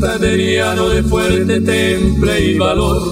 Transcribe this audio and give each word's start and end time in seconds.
santanderiano 0.00 0.88
de 0.88 1.02
fuerte 1.02 1.60
temple 1.60 2.40
y 2.40 2.58
valor. 2.58 3.02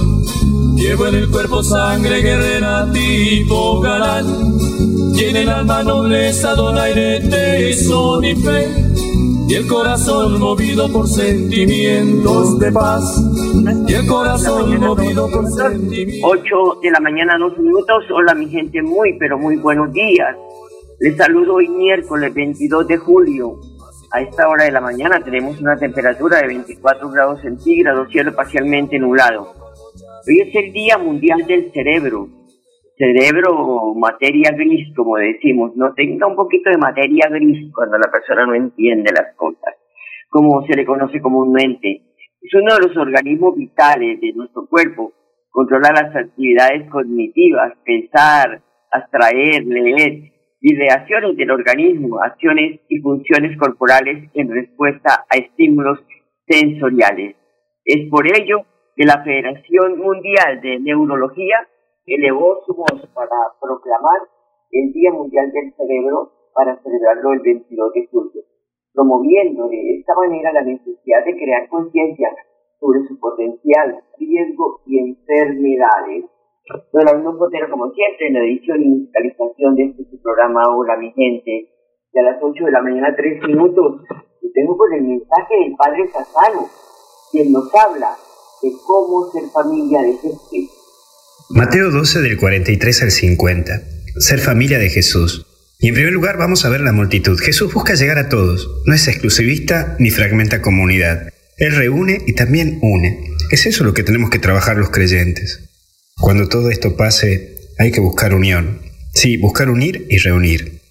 Llevo 0.75 1.07
en 1.07 1.15
el 1.17 1.31
cuerpo 1.31 1.63
sangre 1.63 2.23
guerrera 2.23 2.91
tipo 2.93 3.81
galán. 3.81 4.25
Y 5.15 5.25
en 5.25 5.37
el 5.37 5.49
alma 5.49 5.83
nobleza, 5.83 6.55
donaire, 6.55 7.21
tesón 7.21 8.25
y 8.25 8.35
fe. 8.37 8.69
Y 9.49 9.55
el 9.55 9.67
corazón 9.67 10.39
movido 10.39 10.91
por 10.91 11.09
sentimientos 11.09 12.59
de 12.59 12.73
paz. 12.73 13.23
Y 13.87 13.95
el 13.95 14.07
corazón 14.07 14.79
movido 14.79 15.29
por 15.31 15.47
sentimientos. 15.51 16.31
8 16.31 16.81
de 16.83 16.91
la 16.91 17.01
mañana, 17.01 17.37
dos 17.39 17.59
minutos. 17.59 18.05
Hola, 18.11 18.35
mi 18.35 18.49
gente, 18.49 18.81
muy, 18.83 19.19
pero 19.19 19.39
muy 19.39 19.57
buenos 19.57 19.93
días. 19.93 20.37
Les 21.01 21.17
saludo 21.17 21.55
hoy 21.55 21.69
miércoles 21.69 22.33
22 22.33 22.87
de 22.89 22.97
julio. 22.97 23.59
A 24.11 24.23
esta 24.23 24.49
hora 24.49 24.65
de 24.65 24.73
la 24.73 24.81
mañana 24.81 25.21
tenemos 25.23 25.61
una 25.61 25.77
temperatura 25.77 26.39
de 26.39 26.47
24 26.47 27.11
grados 27.11 27.43
centígrados, 27.43 28.09
cielo 28.11 28.35
parcialmente 28.35 28.99
nublado. 28.99 29.53
Hoy 30.27 30.41
es 30.41 30.55
el 30.55 30.73
Día 30.73 30.97
Mundial 30.97 31.47
del 31.47 31.71
Cerebro. 31.73 32.27
Cerebro, 32.97 33.95
materia 33.95 34.51
gris, 34.53 34.95
como 34.97 35.17
decimos. 35.17 35.77
No 35.77 35.93
tenga 35.93 36.27
un 36.27 36.37
poquito 36.37 36.71
de 36.71 36.79
materia 36.79 37.29
gris 37.29 37.71
cuando 37.75 37.99
la 37.99 38.11
persona 38.11 38.47
no 38.47 38.55
entiende 38.55 39.13
las 39.13 39.37
cosas, 39.37 39.75
como 40.31 40.67
se 40.67 40.75
le 40.75 40.87
conoce 40.87 41.21
comúnmente. 41.21 42.01
Es 42.41 42.55
uno 42.55 42.77
de 42.77 42.89
los 42.89 42.97
organismos 42.97 43.57
vitales 43.57 44.19
de 44.23 44.33
nuestro 44.33 44.67
cuerpo. 44.69 45.13
Controla 45.51 45.93
las 45.93 46.17
actividades 46.17 46.89
cognitivas, 46.91 47.75
pensar, 47.85 48.63
abstraer, 48.91 49.67
leer, 49.67 50.33
ideaciones 50.61 51.37
del 51.37 51.51
organismo, 51.51 52.21
acciones 52.21 52.81
y 52.89 53.01
funciones 53.01 53.57
corporales 53.59 54.31
en 54.35 54.51
respuesta 54.51 55.25
a 55.29 55.37
estímulos 55.37 56.01
sensoriales. 56.47 57.37
Es 57.85 58.09
por 58.11 58.27
ello 58.27 58.65
que 58.97 59.05
la 59.05 59.23
Federación 59.23 59.99
Mundial 59.99 60.61
de 60.61 60.81
Neurología 60.81 61.69
elevó 62.07 62.63
su 62.67 62.75
voz 62.75 63.07
para 63.15 63.37
proclamar 63.61 64.21
el 64.73 64.93
Día 64.93 65.13
Mundial 65.13 65.51
del 65.53 65.73
Cerebro 65.75 66.33
para 66.55 66.81
celebrarlo 66.83 67.33
el 67.33 67.41
22 67.41 67.93
de 67.95 68.07
julio, 68.11 68.43
promoviendo 68.93 69.69
de 69.69 69.99
esta 69.99 70.15
manera 70.15 70.53
la 70.53 70.63
necesidad 70.63 71.25
de 71.25 71.37
crear 71.37 71.69
conciencia 71.69 72.29
sobre 72.81 73.07
su 73.07 73.19
potencial, 73.19 74.03
riesgo 74.19 74.81
y 74.87 74.99
enfermedades. 74.99 76.25
Don 76.93 77.09
Arnulfo 77.09 77.39
Botero, 77.39 77.71
como 77.71 77.91
siempre, 77.93 78.29
en 78.29 78.35
la 78.35 78.45
edición 78.45 78.83
y 78.83 78.89
musicalización 78.89 79.75
de 79.77 79.85
este 79.85 80.05
su 80.11 80.21
programa 80.23 80.69
Hola 80.69 80.97
mi 80.97 81.13
gente, 81.13 81.71
y 82.13 82.19
a 82.19 82.23
las 82.23 82.37
8 82.43 82.65
de 82.65 82.73
la 82.73 82.83
mañana, 82.83 83.15
3 83.17 83.43
minutos, 83.49 84.03
y 84.43 84.53
tengo 84.53 84.77
con 84.77 84.93
el 84.93 85.03
mensaje 85.03 85.55
del 85.65 85.75
Padre 85.77 86.09
Sassano, 86.13 86.69
quien 87.33 87.53
nos 87.53 87.75
habla 87.75 88.11
de 88.63 88.71
cómo 88.87 89.31
ser 89.31 89.45
familia 89.53 90.03
de 90.03 90.13
Jesús. 90.13 90.71
Mateo 91.51 91.91
12 91.91 92.21
del 92.21 92.37
43 92.37 93.03
al 93.03 93.11
50. 93.11 93.73
Ser 94.19 94.39
familia 94.39 94.79
de 94.79 94.91
Jesús. 94.91 95.47
Y 95.79 95.89
en 95.89 95.95
primer 95.95 96.13
lugar 96.13 96.37
vamos 96.37 96.65
a 96.65 96.69
ver 96.69 96.81
la 96.81 96.93
multitud. 96.93 97.39
Jesús 97.39 97.73
busca 97.73 97.95
llegar 97.95 98.19
a 98.19 98.29
todos. 98.29 98.83
No 98.85 98.95
es 98.95 99.07
exclusivista 99.09 99.97
ni 99.99 100.11
fragmenta 100.11 100.61
comunidad. 100.61 101.29
Él 101.57 101.77
reúne 101.77 102.19
y 102.27 102.35
también 102.35 102.79
une. 102.83 103.21
Es 103.51 103.65
eso 103.65 103.85
lo 103.85 103.95
que 103.95 104.03
tenemos 104.03 104.29
que 104.29 104.39
trabajar 104.39 104.77
los 104.77 104.91
creyentes. 104.91 105.68
Cuando 106.21 106.49
todo 106.49 106.71
esto 106.71 106.97
pase, 106.97 107.57
hay 107.79 107.93
que 107.93 108.01
buscar 108.01 108.35
unión. 108.35 108.83
Sí, 109.15 109.37
buscar 109.37 109.71
unir 109.71 110.07
y 110.11 110.19
reunir. 110.19 110.83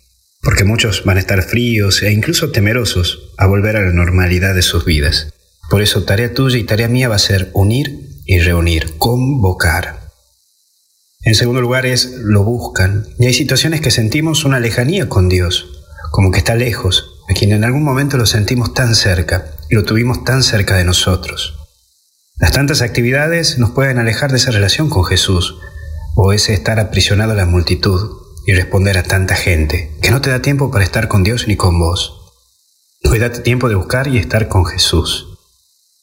Porque 0.42 0.64
muchos 0.64 1.04
van 1.04 1.18
a 1.18 1.20
estar 1.20 1.44
fríos 1.44 2.02
e 2.02 2.12
incluso 2.12 2.52
temerosos 2.52 3.34
a 3.38 3.46
volver 3.46 3.76
a 3.76 3.82
la 3.82 3.92
normalidad 3.92 4.56
de 4.56 4.62
sus 4.62 4.86
vidas. 4.86 5.34
Por 5.70 5.82
eso 5.82 6.04
tarea 6.04 6.34
tuya 6.34 6.58
y 6.58 6.64
tarea 6.64 6.88
mía 6.88 7.10
va 7.10 7.16
a 7.16 7.20
ser 7.20 7.52
unir 7.54 8.08
y 8.26 8.40
reunir, 8.40 8.98
convocar. 8.98 10.12
En 11.24 11.36
segundo 11.36 11.60
lugar 11.60 11.86
es 11.86 12.10
lo 12.12 12.46
buscan. 12.46 13.06
Y 13.20 13.26
hay 13.26 13.34
situaciones 13.34 13.82
que 13.82 13.92
sentimos 13.92 14.46
una 14.46 14.62
lejanía 14.62 15.10
con 15.10 15.28
Dios, 15.28 15.84
como 16.12 16.32
que 16.32 16.38
está 16.38 16.56
lejos, 16.56 17.18
a 17.30 17.34
quien 17.34 17.52
en 17.52 17.66
algún 17.66 17.84
momento 17.84 18.16
lo 18.16 18.26
sentimos 18.26 18.74
tan 18.74 18.96
cerca 18.96 19.52
y 19.70 19.76
lo 19.76 19.84
tuvimos 19.84 20.24
tan 20.24 20.42
cerca 20.42 20.78
de 20.78 20.86
nosotros. 20.86 21.57
Las 22.40 22.52
tantas 22.52 22.82
actividades 22.82 23.58
nos 23.58 23.72
pueden 23.72 23.98
alejar 23.98 24.32
de 24.32 24.38
esa 24.38 24.52
relación 24.52 24.90
con 24.90 25.04
Jesús, 25.04 25.56
o 26.16 26.34
ese 26.34 26.54
estar 26.54 26.80
aprisionado 26.80 27.32
a 27.32 27.36
la 27.36 27.46
multitud 27.46 28.12
y 28.46 28.54
responder 28.54 28.98
a 28.98 29.04
tanta 29.04 29.36
gente, 29.36 29.98
que 30.02 30.12
no 30.12 30.22
te 30.22 30.30
da 30.30 30.42
tiempo 30.42 30.70
para 30.70 30.84
estar 30.84 31.08
con 31.08 31.24
Dios 31.24 31.48
ni 31.48 31.56
con 31.56 31.80
vos. 31.80 32.34
Hoy 33.04 33.20
date 33.20 33.40
tiempo 33.40 33.70
de 33.70 33.76
buscar 33.76 34.08
y 34.08 34.18
estar 34.18 34.48
con 34.48 34.66
Jesús. 34.66 35.38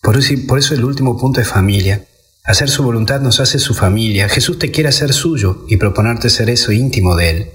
Por 0.03 0.17
eso, 0.17 0.35
por 0.49 0.59
eso 0.59 0.75
el 0.75 0.85
último 0.85 1.17
punto 1.17 1.41
es 1.41 1.49
familia. 1.49 2.07
Hacer 2.45 2.69
su 2.69 2.83
voluntad 2.83 3.21
nos 3.21 3.41
hace 3.41 3.59
su 3.59 3.75
familia. 3.75 4.29
Jesús 4.29 4.59
te 4.59 4.71
quiere 4.71 4.89
hacer 4.89 5.13
suyo 5.13 5.65
y 5.69 5.77
proponerte 5.77 6.31
ser 6.31 6.51
eso 6.51 6.73
íntimo 6.73 7.17
de 7.17 7.31
Él. 7.31 7.51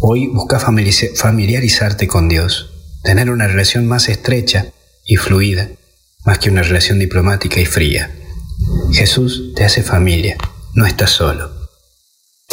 Hoy 0.00 0.26
busca 0.26 0.58
familiarizarte 0.58 2.08
con 2.08 2.28
Dios, 2.28 2.70
tener 3.02 3.30
una 3.30 3.46
relación 3.46 3.86
más 3.86 4.08
estrecha 4.08 4.66
y 5.04 5.16
fluida, 5.16 5.68
más 6.24 6.38
que 6.38 6.50
una 6.50 6.62
relación 6.62 6.98
diplomática 6.98 7.60
y 7.60 7.64
fría. 7.64 8.10
Jesús 8.92 9.54
te 9.54 9.64
hace 9.64 9.82
familia, 9.82 10.36
no 10.74 10.86
estás 10.86 11.10
solo. 11.10 11.50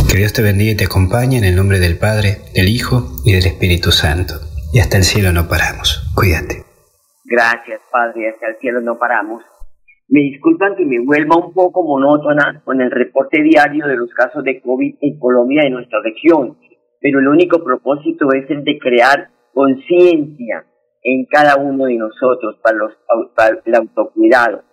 Que 0.10 0.18
Dios 0.18 0.34
te 0.34 0.42
bendiga 0.42 0.72
y 0.72 0.78
te 0.78 0.86
acompañe 0.86 1.38
en 1.38 1.44
el 1.44 1.56
nombre 1.56 1.80
del 1.80 1.98
Padre, 1.98 2.40
del 2.56 2.68
Hijo 2.68 3.12
y 3.26 3.34
del 3.34 3.46
Espíritu 3.46 3.92
Santo. 3.92 4.36
Y 4.74 4.80
hasta 4.80 4.98
el 4.98 5.04
cielo 5.04 5.32
no 5.32 5.48
paramos. 5.48 6.12
Cuídate. 6.16 6.64
Gracias, 7.26 7.82
Padre, 7.92 8.34
hacia 8.34 8.48
el 8.50 8.58
cielo 8.60 8.82
no 8.82 8.98
paramos. 8.98 9.44
Me 10.08 10.22
disculpan 10.22 10.76
que 10.76 10.86
me 10.86 11.06
vuelva 11.06 11.38
un 11.38 11.54
poco 11.54 11.84
monótona 11.84 12.64
con 12.66 12.82
el 12.82 12.90
reporte 12.90 13.44
diario 13.44 13.86
de 13.86 13.96
los 13.96 14.10
casos 14.12 14.44
de 14.44 14.60
COVID 14.62 14.96
en 15.02 15.20
Colombia 15.20 15.68
y 15.68 15.70
nuestra 15.70 16.00
región, 16.02 16.58
pero 17.00 17.20
el 17.20 17.28
único 17.28 17.64
propósito 17.64 18.34
es 18.34 18.50
el 18.50 18.64
de 18.64 18.80
crear 18.80 19.30
conciencia 19.54 20.66
en 21.04 21.26
cada 21.26 21.58
uno 21.58 21.86
de 21.86 21.96
nosotros 21.96 22.58
para, 22.62 22.78
los, 22.78 22.96
para 23.36 23.62
el 23.64 23.76
autocuidado. 23.76 24.64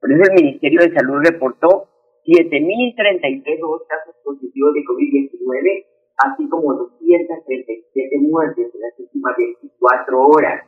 Por 0.00 0.12
eso 0.12 0.22
el 0.30 0.42
Ministerio 0.42 0.80
de 0.80 0.94
Salud 0.94 1.22
reportó 1.24 1.88
7.033 2.26 3.58
nuevos 3.58 3.82
casos 3.88 4.14
positivos 4.24 4.74
de 4.74 4.84
COVID-19, 4.84 5.86
así 6.18 6.48
como 6.48 6.74
237 6.74 8.18
muertes 8.20 8.72
en 8.74 8.80
las 8.80 8.98
últimas 8.98 9.36
24 9.36 10.26
horas, 10.26 10.66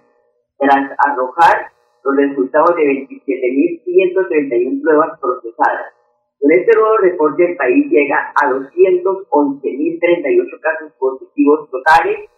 tras 0.59 0.91
arrojar 0.99 1.73
los 2.05 2.17
resultados 2.17 2.77
de 2.77 3.07
27.131 3.07 4.83
pruebas 4.83 5.19
procesadas. 5.21 5.95
Con 6.39 6.53
este 6.53 6.77
nuevo 6.77 6.99
reporte 6.99 7.51
el 7.51 7.57
país 7.57 7.87
llega 7.89 8.31
a 8.37 8.51
211.038 8.51 10.61
casos 10.61 10.93
positivos 10.99 11.71
totales 11.71 12.29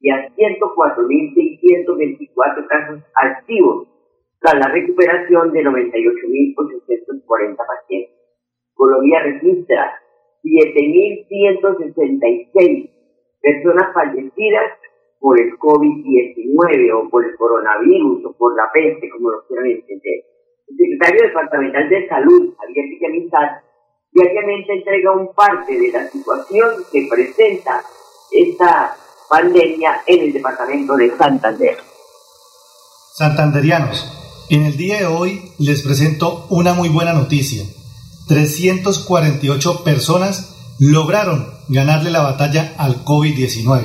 y 0.00 0.10
a 0.10 0.28
104.624 0.34 2.66
casos 2.66 3.00
activos, 3.14 3.86
tras 4.40 4.54
la 4.54 4.66
recuperación 4.72 5.52
de 5.52 5.62
98.840 5.62 7.56
pacientes. 7.56 8.16
Colombia 8.74 9.22
registra 9.22 10.00
7.166 10.42 12.90
personas 13.42 13.92
fallecidas 13.92 14.72
por 15.18 15.38
el 15.38 15.58
COVID-19 15.58 16.94
o 16.94 17.10
por 17.10 17.26
el 17.26 17.36
coronavirus 17.36 18.24
o 18.24 18.32
por 18.32 18.56
la 18.56 18.72
peste, 18.72 19.10
como 19.10 19.28
lo 19.30 19.46
quieran 19.46 19.66
entender. 19.66 20.24
El 20.68 20.76
secretario 20.76 21.26
departamental 21.26 21.90
de 21.90 22.08
Salud, 22.08 22.54
Javier 22.58 22.86
Villamizar, 22.88 23.60
diariamente 24.12 24.72
entrega 24.72 25.12
un 25.12 25.34
parte 25.34 25.78
de 25.78 25.92
la 25.92 26.06
situación 26.06 26.70
que 26.90 27.06
presenta 27.10 27.82
esta 28.32 28.96
pandemia 29.30 30.02
en 30.08 30.22
el 30.24 30.32
departamento 30.32 30.96
de 30.96 31.16
Santander. 31.16 31.78
Santanderianos, 33.14 34.04
en 34.48 34.64
el 34.64 34.76
día 34.76 34.98
de 34.98 35.06
hoy 35.06 35.52
les 35.58 35.82
presento 35.82 36.46
una 36.50 36.74
muy 36.74 36.88
buena 36.88 37.12
noticia. 37.12 37.64
348 38.26 39.84
personas 39.84 40.56
lograron 40.80 41.48
ganarle 41.68 42.10
la 42.10 42.22
batalla 42.22 42.74
al 42.76 43.04
COVID-19. 43.04 43.84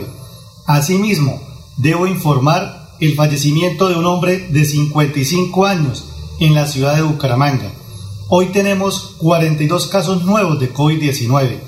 Asimismo, 0.66 1.40
debo 1.78 2.08
informar 2.08 2.90
el 3.00 3.14
fallecimiento 3.14 3.88
de 3.88 3.98
un 3.98 4.06
hombre 4.06 4.48
de 4.50 4.66
55 4.66 5.66
años 5.68 6.06
en 6.40 6.56
la 6.56 6.66
ciudad 6.66 6.96
de 6.96 7.04
Bucaramanga. 7.04 7.72
Hoy 8.30 8.48
tenemos 8.48 9.16
42 9.20 9.88
casos 9.88 10.26
nuevos 10.26 10.60
de 10.60 10.74
COVID-19, 10.74 11.60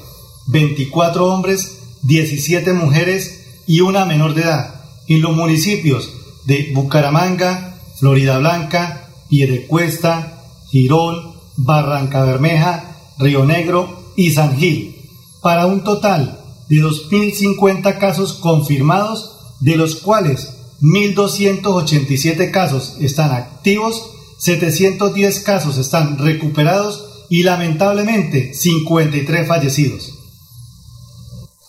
24 0.48 1.32
hombres, 1.32 1.78
17 2.02 2.74
mujeres 2.74 3.37
y 3.68 3.81
una 3.81 4.06
menor 4.06 4.34
de 4.34 4.44
edad 4.44 4.81
en 5.08 5.22
los 5.22 5.36
municipios 5.36 6.10
de 6.46 6.72
Bucaramanga, 6.74 7.78
Florida 8.00 8.38
Blanca, 8.40 9.10
Piedecuesta, 9.30 10.42
Girón, 10.69 11.34
Barranca 11.58 12.24
Bermeja, 12.24 12.96
Río 13.18 13.46
Negro 13.46 14.14
y 14.16 14.31
San 14.31 14.58
Gil, 14.58 14.96
para 15.42 15.66
un 15.66 15.84
total 15.84 16.40
de 16.69 16.78
2.050 16.78 17.98
casos 17.98 18.34
confirmados, 18.34 19.36
de 19.60 19.75
los 19.75 19.96
cuales 19.96 20.54
1.287 20.81 22.52
casos 22.52 22.98
están 23.00 23.31
activos, 23.31 24.12
710 24.40 25.40
casos 25.42 25.78
están 25.78 26.18
recuperados 26.19 27.25
y 27.30 27.44
lamentablemente 27.44 28.54
53 28.54 29.48
fallecidos. 29.48 30.17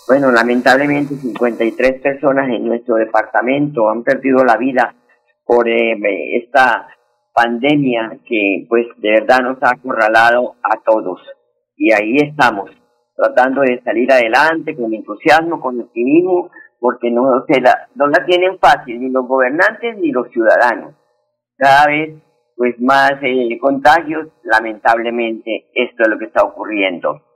Bueno, 0.08 0.32
lamentablemente 0.32 1.16
53 1.16 2.00
personas 2.00 2.48
en 2.48 2.64
nuestro 2.64 2.94
departamento 2.94 3.90
han 3.90 4.02
perdido 4.02 4.42
la 4.42 4.56
vida 4.56 4.94
por 5.44 5.68
eh, 5.68 5.98
esta 6.38 6.88
pandemia 7.34 8.18
que 8.26 8.64
pues 8.70 8.86
de 8.96 9.10
verdad 9.10 9.40
nos 9.40 9.62
ha 9.62 9.72
acorralado 9.72 10.54
a 10.62 10.80
todos. 10.82 11.20
Y 11.76 11.92
ahí 11.92 12.16
estamos, 12.16 12.70
tratando 13.14 13.60
de 13.60 13.82
salir 13.82 14.10
adelante 14.10 14.74
con 14.74 14.94
entusiasmo, 14.94 15.60
con 15.60 15.78
optimismo, 15.78 16.50
porque 16.80 17.10
no, 17.10 17.44
se 17.46 17.60
la, 17.60 17.88
no 17.94 18.06
la 18.06 18.24
tienen 18.24 18.58
fácil 18.58 18.98
ni 18.98 19.10
los 19.10 19.28
gobernantes 19.28 19.98
ni 19.98 20.10
los 20.10 20.30
ciudadanos. 20.30 20.94
Cada 21.58 21.86
vez 21.86 22.14
pues 22.56 22.80
más 22.80 23.12
eh, 23.20 23.58
contagios, 23.60 24.28
lamentablemente 24.42 25.66
esto 25.74 26.02
es 26.02 26.08
lo 26.08 26.18
que 26.18 26.24
está 26.24 26.44
ocurriendo. 26.44 27.27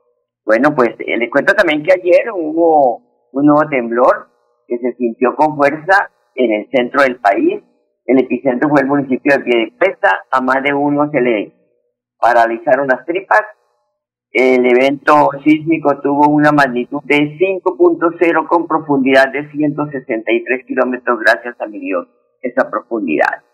Bueno, 0.44 0.74
pues 0.74 0.90
eh, 0.98 1.16
les 1.16 1.30
cuento 1.30 1.54
también 1.54 1.82
que 1.82 1.92
ayer 1.92 2.30
hubo 2.34 3.02
un 3.32 3.46
nuevo 3.46 3.68
temblor 3.68 4.28
que 4.66 4.78
se 4.78 4.92
sintió 4.94 5.34
con 5.36 5.56
fuerza 5.56 6.10
en 6.34 6.52
el 6.52 6.68
centro 6.70 7.02
del 7.02 7.16
país, 7.20 7.62
el 8.04 8.18
epicentro 8.18 8.68
fue 8.68 8.80
el 8.80 8.88
municipio 8.88 9.36
de 9.36 9.44
Piedecuesta, 9.44 10.24
a 10.30 10.40
más 10.40 10.62
de 10.62 10.74
uno 10.74 11.08
se 11.10 11.20
le 11.20 11.52
paralizaron 12.18 12.88
las 12.88 13.06
tripas. 13.06 13.42
El 14.32 14.64
evento 14.66 15.28
sísmico 15.44 16.00
tuvo 16.00 16.28
una 16.28 16.52
magnitud 16.52 17.00
de 17.04 17.38
5.0 17.38 18.48
con 18.48 18.66
profundidad 18.66 19.30
de 19.30 19.50
163 19.50 20.66
kilómetros, 20.66 21.20
gracias 21.20 21.60
a 21.60 21.66
mi 21.66 21.78
Dios, 21.78 22.08
esa 22.40 22.70
profundidad. 22.70 23.44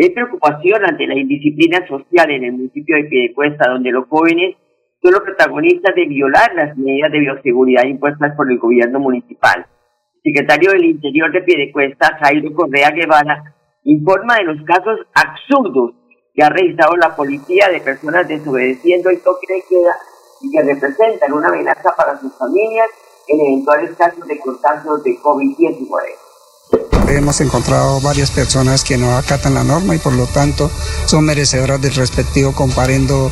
Hay 0.00 0.10
preocupación 0.10 0.86
ante 0.86 1.06
la 1.06 1.18
indisciplina 1.18 1.86
social 1.86 2.30
en 2.30 2.44
el 2.44 2.52
municipio 2.52 2.96
de 2.96 3.04
Piedecuesta, 3.04 3.68
donde 3.68 3.90
los 3.90 4.06
jóvenes 4.08 4.56
son 5.02 5.12
los 5.12 5.22
protagonistas 5.22 5.94
de 5.96 6.06
violar 6.06 6.54
las 6.54 6.76
medidas 6.76 7.10
de 7.10 7.18
bioseguridad 7.18 7.84
impuestas 7.84 8.36
por 8.36 8.50
el 8.50 8.58
gobierno 8.58 9.00
municipal. 9.00 9.66
El 10.22 10.32
secretario 10.32 10.70
del 10.70 10.84
Interior 10.84 11.32
de 11.32 11.42
Piedecuesta, 11.42 12.16
Jairo 12.22 12.54
Correa 12.54 12.90
Guevara, 12.90 13.54
informa 13.82 14.36
de 14.36 14.44
los 14.44 14.62
casos 14.64 15.00
absurdos 15.12 15.94
que 16.32 16.44
ha 16.44 16.50
registrado 16.50 16.96
la 16.96 17.16
policía 17.16 17.68
de 17.68 17.80
personas 17.80 18.28
desobedeciendo 18.28 19.10
el 19.10 19.20
toque 19.22 19.52
de 19.52 19.62
queda 19.68 19.96
y 20.40 20.50
que 20.50 20.62
representan 20.62 21.32
una 21.32 21.48
amenaza 21.48 21.94
para 21.96 22.18
sus 22.18 22.32
familias 22.38 22.88
en 23.26 23.40
eventuales 23.40 23.96
casos 23.96 24.26
de 24.26 24.38
contagios 24.38 25.02
de 25.02 25.16
COVID-19. 25.16 26.21
Hemos 27.08 27.40
encontrado 27.42 28.00
varias 28.00 28.30
personas 28.30 28.84
que 28.84 28.96
no 28.96 29.16
acatan 29.16 29.54
la 29.54 29.64
norma 29.64 29.94
y 29.94 29.98
por 29.98 30.14
lo 30.14 30.26
tanto 30.26 30.70
son 31.04 31.24
merecedoras 31.24 31.80
del 31.80 31.94
respectivo 31.94 32.52
comparendo 32.52 33.30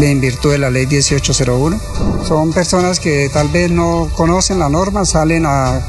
en 0.00 0.20
virtud 0.20 0.52
de 0.52 0.58
la 0.58 0.70
ley 0.70 0.86
1801. 0.86 1.80
Son 2.26 2.52
personas 2.52 2.98
que 2.98 3.30
tal 3.32 3.48
vez 3.48 3.70
no 3.70 4.10
conocen 4.16 4.58
la 4.58 4.68
norma, 4.68 5.04
salen 5.04 5.44
a, 5.46 5.80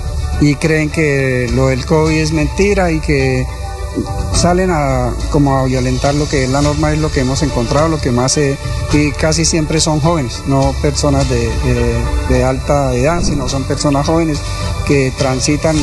y 0.41 0.55
creen 0.55 0.89
que 0.89 1.49
lo 1.53 1.67
del 1.67 1.85
COVID 1.85 2.15
es 2.15 2.33
mentira 2.33 2.91
y 2.91 2.99
que 2.99 3.47
salen 4.33 4.69
a 4.71 5.11
como 5.31 5.57
a 5.57 5.65
violentar 5.65 6.13
lo 6.15 6.27
que 6.27 6.43
es 6.43 6.49
la 6.49 6.61
norma, 6.61 6.91
es 6.91 6.99
lo 6.99 7.11
que 7.11 7.21
hemos 7.21 7.41
encontrado, 7.41 7.89
lo 7.89 7.99
que 7.99 8.11
más 8.11 8.37
y 8.37 9.11
casi 9.11 9.45
siempre 9.45 9.79
son 9.79 9.99
jóvenes, 10.01 10.43
no 10.45 10.73
personas 10.81 11.25
de 11.29 12.43
alta 12.43 12.93
edad, 12.93 13.23
sino 13.23 13.49
son 13.49 13.63
personas 13.63 14.05
jóvenes 14.05 14.39
que 14.85 15.11
transitan 15.17 15.75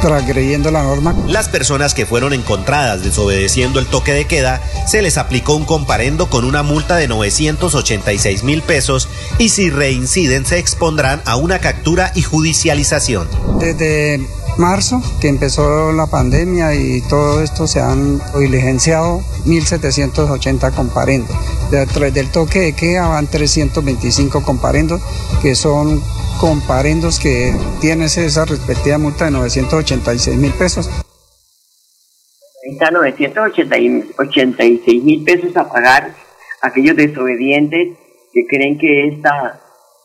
transgrediendo 0.00 0.70
la 0.70 0.82
norma. 0.82 1.14
Las 1.26 1.48
personas 1.48 1.94
que 1.94 2.06
fueron 2.06 2.32
encontradas 2.32 3.02
desobedeciendo 3.02 3.78
el 3.78 3.86
toque 3.86 4.12
de 4.12 4.26
queda, 4.26 4.60
se 4.86 5.02
les 5.02 5.18
aplicó 5.18 5.54
un 5.54 5.64
comparendo 5.64 6.28
con 6.30 6.44
una 6.44 6.62
multa 6.62 6.96
de 6.96 7.08
986 7.08 8.42
mil 8.44 8.62
pesos 8.62 9.08
y 9.38 9.50
si 9.50 9.70
reinciden 9.70 10.46
se 10.46 10.58
expondrán 10.58 11.22
a 11.24 11.36
una 11.36 11.58
captura 11.58 12.12
y 12.14 12.22
judicialización. 12.22 13.28
Desde 13.58 14.20
marzo, 14.56 15.02
que 15.20 15.28
empezó 15.28 15.92
la 15.92 16.06
pandemia 16.06 16.74
y 16.74 17.00
todo 17.02 17.42
esto 17.42 17.66
se 17.66 17.80
han 17.80 18.20
diligenciado 18.38 19.22
1.780 19.46 20.72
comparendos. 20.74 21.36
Detrás 21.70 22.12
del 22.12 22.30
toque 22.30 22.60
de 22.60 22.72
queda 22.74 23.08
van 23.08 23.26
325 23.26 24.42
comparendos, 24.42 25.00
que 25.42 25.54
son 25.54 26.02
comparendos 26.40 27.20
que 27.20 27.52
tienen 27.82 28.06
esa 28.06 28.46
respectiva 28.46 28.96
multa 28.96 29.26
de 29.26 29.32
986 29.32 30.38
mil 30.38 30.54
pesos. 30.54 30.88
Está 32.62 32.90
986 32.90 35.04
mil 35.04 35.22
pesos 35.22 35.54
a 35.54 35.70
pagar 35.70 36.14
aquellos 36.62 36.96
desobedientes 36.96 37.98
que 38.32 38.46
creen 38.46 38.78
que 38.78 39.08
esta 39.08 39.60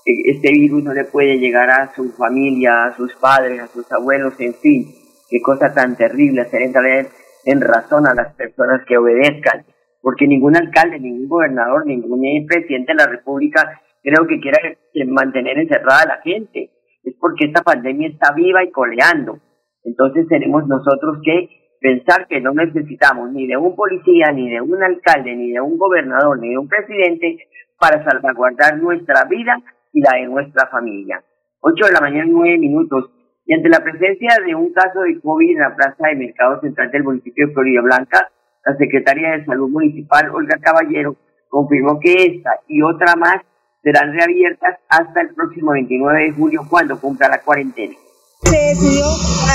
este 0.06 0.52
virus 0.52 0.84
no 0.84 0.94
le 0.94 1.06
puede 1.06 1.40
llegar 1.40 1.70
a 1.70 1.96
su 1.96 2.12
familia, 2.12 2.86
a 2.86 2.96
sus 2.96 3.16
padres, 3.16 3.62
a 3.62 3.68
sus 3.68 3.92
abuelos, 3.92 4.34
en 4.40 4.54
fin, 4.56 4.94
qué 5.30 5.42
cosa 5.42 5.74
tan 5.74 5.96
terrible 5.96 6.42
hacer 6.42 6.62
entrar 6.62 7.08
en 7.46 7.62
razón 7.62 8.06
a 8.06 8.14
las 8.14 8.36
personas 8.36 8.82
que 8.86 8.98
obedezcan, 8.98 9.66
porque 10.02 10.28
ningún 10.28 10.56
alcalde, 10.56 11.00
ningún 11.00 11.28
gobernador, 11.28 11.88
ningún 11.88 12.46
presidente 12.46 12.92
de 12.92 12.98
la 12.98 13.08
República 13.08 13.82
creo 14.06 14.28
que 14.28 14.40
quiera 14.40 14.60
mantener 15.08 15.58
encerrada 15.58 16.04
a 16.04 16.16
la 16.18 16.22
gente, 16.22 16.70
es 17.04 17.16
porque 17.20 17.46
esta 17.46 17.64
pandemia 17.64 18.10
está 18.10 18.34
viva 18.34 18.64
y 18.64 18.72
coleando. 18.72 19.40
Entonces 19.84 20.28
tenemos 20.28 20.68
nosotros 20.68 21.18
que 21.24 21.50
pensar 21.82 22.28
que 22.28 22.40
no 22.40 22.54
necesitamos 22.54 23.32
ni 23.32 23.48
de 23.48 23.58
un 23.58 23.76
policía, 23.76 24.32
ni 24.32 24.50
de 24.50 24.62
un 24.62 24.82
alcalde, 24.82 25.36
ni 25.36 25.52
de 25.52 25.60
un 25.60 25.78
gobernador, 25.78 26.40
ni 26.40 26.52
de 26.52 26.58
un 26.58 26.68
presidente 26.68 27.48
para 27.80 28.04
salvaguardar 28.04 28.78
nuestra 28.78 29.26
vida 29.26 29.58
y 29.92 30.02
la 30.02 30.20
de 30.20 30.28
nuestra 30.28 30.68
familia. 30.68 31.24
8 31.62 31.86
de 31.86 31.92
la 31.92 32.02
mañana, 32.02 32.30
9 32.30 32.58
minutos. 32.60 33.10
Y 33.48 33.54
ante 33.54 33.70
la 33.70 33.84
presencia 33.84 34.38
de 34.46 34.56
un 34.56 34.72
caso 34.72 35.02
de 35.02 35.20
COVID 35.20 35.52
en 35.52 35.60
la 35.60 35.76
plaza 35.76 36.08
de 36.10 36.16
Mercado 36.16 36.62
Central 36.62 36.92
del 36.92 37.04
municipio 37.04 37.48
de 37.48 37.54
Florida 37.54 37.82
Blanca, 37.82 38.30
la 38.66 38.76
secretaria 38.78 39.32
de 39.32 39.46
Salud 39.46 39.70
Municipal, 39.70 40.30
Olga 40.32 40.58
Caballero, 40.60 41.16
confirmó 41.50 42.00
que 42.00 42.14
esta 42.14 42.60
y 42.68 42.82
otra 42.82 43.16
más 43.16 43.42
serán 43.86 44.14
reabiertas 44.14 44.80
hasta 44.90 45.22
el 45.22 45.36
próximo 45.36 45.74
29 45.74 46.24
de 46.24 46.32
julio, 46.32 46.66
cuando 46.68 47.00
cumpla 47.00 47.30
la 47.30 47.42
cuarentena 47.42 47.96
se 48.44 48.58
decidió 48.58 49.06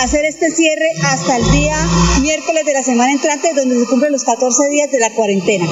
hacer 0.03 0.25
este 0.25 0.51
cierre 0.51 0.87
hasta 1.05 1.37
el 1.37 1.51
día 1.53 1.77
miércoles 2.23 2.65
de 2.67 2.73
la 2.73 2.83
semana 2.83 3.13
entrante, 3.13 3.53
donde 3.55 3.79
se 3.79 3.87
cumplen 3.87 4.13
los 4.13 4.25
14 4.25 4.69
días 4.69 4.91
de 4.91 4.99
la 4.99 5.11
cuarentena. 5.11 5.65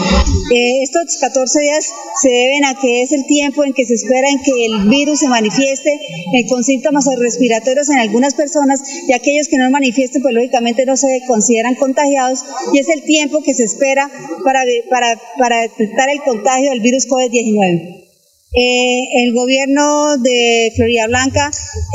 Eh, 0.52 0.82
estos 0.82 1.18
14 1.20 1.60
días 1.60 1.86
se 2.22 2.28
deben 2.28 2.64
a 2.64 2.74
que 2.78 3.02
es 3.02 3.12
el 3.12 3.26
tiempo 3.26 3.64
en 3.64 3.72
que 3.72 3.84
se 3.84 3.94
espera 3.94 4.28
en 4.28 4.42
que 4.42 4.66
el 4.66 4.88
virus 4.88 5.20
se 5.20 5.28
manifieste 5.28 5.90
eh, 6.34 6.46
con 6.48 6.62
síntomas 6.62 7.06
respiratorios 7.18 7.88
en 7.88 7.98
algunas 7.98 8.34
personas 8.34 8.82
y 9.08 9.12
aquellos 9.12 9.48
que 9.48 9.58
no 9.58 9.70
manifiesten, 9.70 10.22
pues 10.22 10.34
lógicamente 10.34 10.86
no 10.86 10.96
se 10.96 11.22
consideran 11.26 11.74
contagiados 11.74 12.44
y 12.72 12.78
es 12.78 12.88
el 12.88 13.02
tiempo 13.02 13.42
que 13.42 13.54
se 13.54 13.64
espera 13.64 14.08
para, 14.44 14.62
para, 14.90 15.18
para 15.38 15.62
detectar 15.62 16.08
el 16.10 16.22
contagio 16.22 16.70
del 16.70 16.80
virus 16.80 17.08
COVID-19. 17.08 18.07
Eh, 18.50 19.24
el 19.24 19.34
gobierno 19.34 20.16
de 20.16 20.72
Florida 20.74 21.06
Blanca 21.06 21.50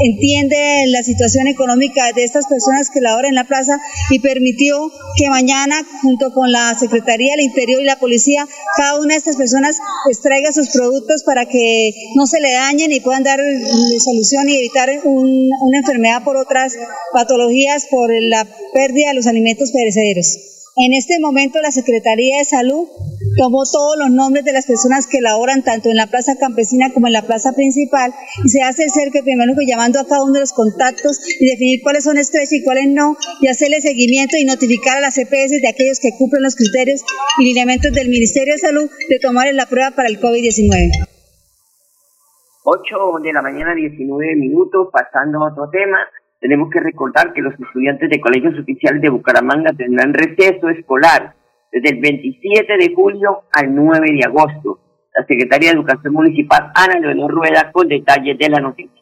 entiende 0.06 0.86
la 0.90 1.02
situación 1.02 1.48
económica 1.48 2.14
de 2.14 2.24
estas 2.24 2.46
personas 2.46 2.92
que 2.92 3.02
laboran 3.02 3.30
en 3.30 3.36
la 3.36 3.48
plaza 3.48 3.80
y 4.12 4.20
permitió 4.20 4.92
que 5.18 5.32
mañana, 5.32 5.84
junto 6.04 6.32
con 6.32 6.52
la 6.52 6.78
Secretaría 6.78 7.32
del 7.32 7.46
Interior 7.46 7.82
y 7.82 7.86
la 7.86 7.98
Policía, 7.98 8.48
cada 8.78 9.00
una 9.00 9.16
de 9.16 9.18
estas 9.18 9.36
personas 9.36 9.80
extraiga 10.08 10.52
sus 10.52 10.70
productos 10.70 11.24
para 11.24 11.48
que 11.48 11.92
no 12.16 12.28
se 12.28 12.40
le 12.40 12.52
dañen 12.52 12.92
y 12.92 13.00
puedan 13.00 13.24
dar 13.24 13.40
solución 14.00 14.48
y 14.48 14.58
evitar 14.58 14.92
una 15.06 15.78
enfermedad 15.80 16.24
por 16.24 16.38
otras 16.38 16.76
patologías 17.14 17.88
por 17.90 18.12
la 18.14 18.48
pérdida 18.74 19.08
de 19.08 19.16
los 19.16 19.26
alimentos 19.26 19.72
perecederos. 19.72 20.38
En 20.76 20.94
este 20.94 21.20
momento 21.20 21.62
la 21.62 21.72
Secretaría 21.72 22.38
de 22.38 22.46
Salud 22.46 22.88
tomó 23.38 23.64
todos 23.66 23.98
los 23.98 24.10
nombres 24.12 24.46
de 24.46 24.54
las 24.54 24.66
personas 24.66 25.08
que 25.08 25.22
laboran 25.22 25.64
tanto 25.64 25.90
en 25.90 25.98
la 25.98 26.08
plaza 26.08 26.36
campesina 26.40 26.92
como 26.94 27.08
en 27.08 27.14
la 27.14 27.24
plaza 27.24 27.54
principal 27.54 28.14
y 28.44 28.50
se 28.50 28.62
hace 28.62 28.84
el 28.84 28.92
cerco 28.92 29.20
epidemiológico 29.20 29.66
llamando 29.68 30.00
a 30.00 30.08
cada 30.08 30.24
uno 30.24 30.34
de 30.34 30.40
los 30.42 30.54
contactos 30.54 31.20
y 31.40 31.46
definir 31.46 31.82
cuáles 31.84 32.04
son 32.04 32.18
estrechos 32.18 32.54
y 32.54 32.64
cuáles 32.64 32.88
no 32.88 33.18
y 33.42 33.48
hacerle 33.48 33.82
seguimiento 33.82 34.38
y 34.38 34.46
notificar 34.46 34.98
a 34.98 35.02
las 35.02 35.18
EPS 35.18 35.62
de 35.62 35.70
aquellos 35.70 36.00
que 36.00 36.12
cumplen 36.18 36.44
los 36.44 36.56
criterios 36.56 37.04
y 37.40 37.46
lineamientos 37.46 37.92
del 37.92 38.10
Ministerio 38.10 38.54
de 38.54 38.60
Salud 38.60 38.90
de 39.10 39.20
tomar 39.20 39.48
la 39.54 39.66
prueba 39.66 39.92
para 39.92 40.10
el 40.10 40.20
COVID-19. 40.20 40.92
8 42.66 42.96
de 43.22 43.34
la 43.34 43.42
mañana, 43.42 43.76
19 43.76 44.36
minutos, 44.38 44.88
pasando 44.92 45.44
a 45.44 45.52
otro 45.52 45.70
tema. 45.70 45.98
Tenemos 46.40 46.70
que 46.72 46.80
recordar 46.80 47.34
que 47.34 47.42
los 47.42 47.54
estudiantes 47.60 48.10
de 48.10 48.22
colegios 48.22 48.58
oficiales 48.58 49.02
de 49.02 49.10
Bucaramanga 49.10 49.72
tendrán 49.74 50.14
receso 50.14 50.70
escolar 50.70 51.36
desde 51.74 51.90
el 51.90 52.02
27 52.02 52.78
de 52.78 52.94
julio 52.96 53.44
al 53.52 53.74
9 53.74 54.08
de 54.14 54.26
agosto. 54.26 54.80
La 55.16 55.26
Secretaría 55.26 55.70
de 55.70 55.76
Educación 55.76 56.14
Municipal, 56.14 56.72
Ana 56.76 57.00
Leonor 57.00 57.32
Rueda, 57.32 57.72
con 57.72 57.88
detalles 57.88 58.38
de 58.38 58.50
la 58.50 58.60
noticia. 58.60 59.02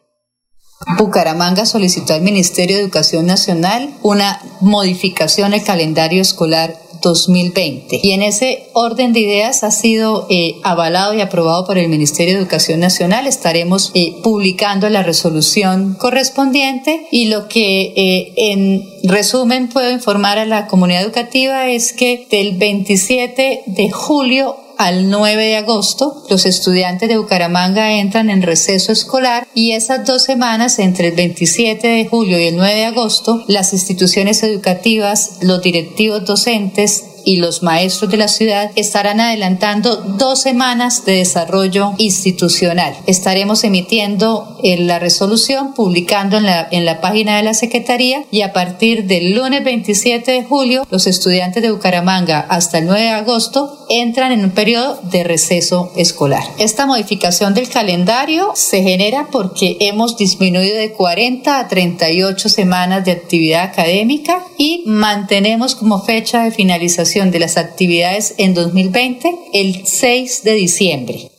Bucaramanga 0.98 1.64
solicitó 1.64 2.14
al 2.14 2.22
Ministerio 2.22 2.76
de 2.76 2.82
Educación 2.82 3.26
Nacional 3.26 3.90
una 4.02 4.40
modificación 4.60 5.54
al 5.54 5.62
calendario 5.62 6.20
escolar 6.20 6.74
2020. 7.02 8.00
Y 8.02 8.12
en 8.12 8.22
ese 8.22 8.68
orden 8.74 9.12
de 9.12 9.20
ideas 9.20 9.64
ha 9.64 9.70
sido 9.70 10.26
eh, 10.30 10.60
avalado 10.62 11.14
y 11.14 11.20
aprobado 11.20 11.66
por 11.66 11.78
el 11.78 11.88
Ministerio 11.88 12.34
de 12.34 12.40
Educación 12.40 12.80
Nacional. 12.80 13.26
Estaremos 13.26 13.90
eh, 13.94 14.14
publicando 14.22 14.88
la 14.88 15.02
resolución 15.02 15.94
correspondiente 15.94 17.06
y 17.10 17.28
lo 17.28 17.48
que 17.48 17.92
eh, 17.96 18.32
en 18.36 18.91
resumen 19.02 19.68
puedo 19.68 19.90
informar 19.90 20.38
a 20.38 20.46
la 20.46 20.66
comunidad 20.66 21.02
educativa 21.02 21.68
es 21.68 21.92
que 21.92 22.26
del 22.30 22.56
27 22.56 23.64
de 23.66 23.90
julio 23.90 24.56
al 24.78 25.10
9 25.10 25.44
de 25.44 25.56
agosto, 25.56 26.24
los 26.28 26.44
estudiantes 26.44 27.08
de 27.08 27.18
Bucaramanga 27.18 27.92
entran 27.92 28.30
en 28.30 28.42
receso 28.42 28.90
escolar 28.90 29.46
y 29.54 29.72
esas 29.72 30.06
dos 30.06 30.24
semanas, 30.24 30.78
entre 30.78 31.08
el 31.08 31.14
27 31.14 31.86
de 31.86 32.06
julio 32.06 32.40
y 32.40 32.48
el 32.48 32.56
9 32.56 32.74
de 32.74 32.84
agosto, 32.86 33.44
las 33.46 33.72
instituciones 33.72 34.42
educativas, 34.42 35.38
los 35.42 35.62
directivos 35.62 36.24
docentes, 36.24 37.04
y 37.24 37.36
los 37.36 37.62
maestros 37.62 38.10
de 38.10 38.16
la 38.16 38.28
ciudad 38.28 38.70
estarán 38.76 39.20
adelantando 39.20 39.96
dos 39.96 40.42
semanas 40.42 41.04
de 41.04 41.16
desarrollo 41.16 41.92
institucional. 41.98 42.96
Estaremos 43.06 43.64
emitiendo 43.64 44.58
eh, 44.62 44.78
la 44.78 44.98
resolución, 44.98 45.74
publicando 45.74 46.38
en 46.38 46.46
la, 46.46 46.68
en 46.70 46.84
la 46.84 47.00
página 47.00 47.36
de 47.36 47.42
la 47.42 47.54
Secretaría 47.54 48.24
y 48.30 48.42
a 48.42 48.52
partir 48.52 49.06
del 49.06 49.34
lunes 49.34 49.62
27 49.64 50.30
de 50.30 50.44
julio, 50.44 50.86
los 50.90 51.06
estudiantes 51.06 51.62
de 51.62 51.70
Bucaramanga 51.70 52.40
hasta 52.40 52.78
el 52.78 52.86
9 52.86 53.00
de 53.00 53.10
agosto 53.10 53.86
entran 53.88 54.32
en 54.32 54.44
un 54.44 54.50
periodo 54.50 55.00
de 55.02 55.24
receso 55.24 55.92
escolar. 55.96 56.42
Esta 56.58 56.86
modificación 56.86 57.54
del 57.54 57.68
calendario 57.68 58.52
se 58.54 58.82
genera 58.82 59.28
porque 59.30 59.76
hemos 59.80 60.16
disminuido 60.16 60.76
de 60.76 60.92
40 60.92 61.58
a 61.58 61.68
38 61.68 62.48
semanas 62.48 63.04
de 63.04 63.12
actividad 63.12 63.64
académica 63.64 64.44
y 64.58 64.82
mantenemos 64.86 65.74
como 65.74 66.02
fecha 66.02 66.44
de 66.44 66.50
finalización 66.50 67.11
de 67.12 67.38
las 67.38 67.58
actividades 67.58 68.34
en 68.38 68.54
2020 68.54 69.50
el 69.52 69.86
6 69.86 70.44
de 70.44 70.52
diciembre. 70.52 71.30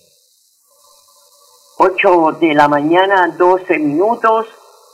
8 1.80 2.38
de 2.39 2.53
la 2.53 2.68
mañana, 2.68 3.34
12 3.36 3.80
minutos. 3.80 4.46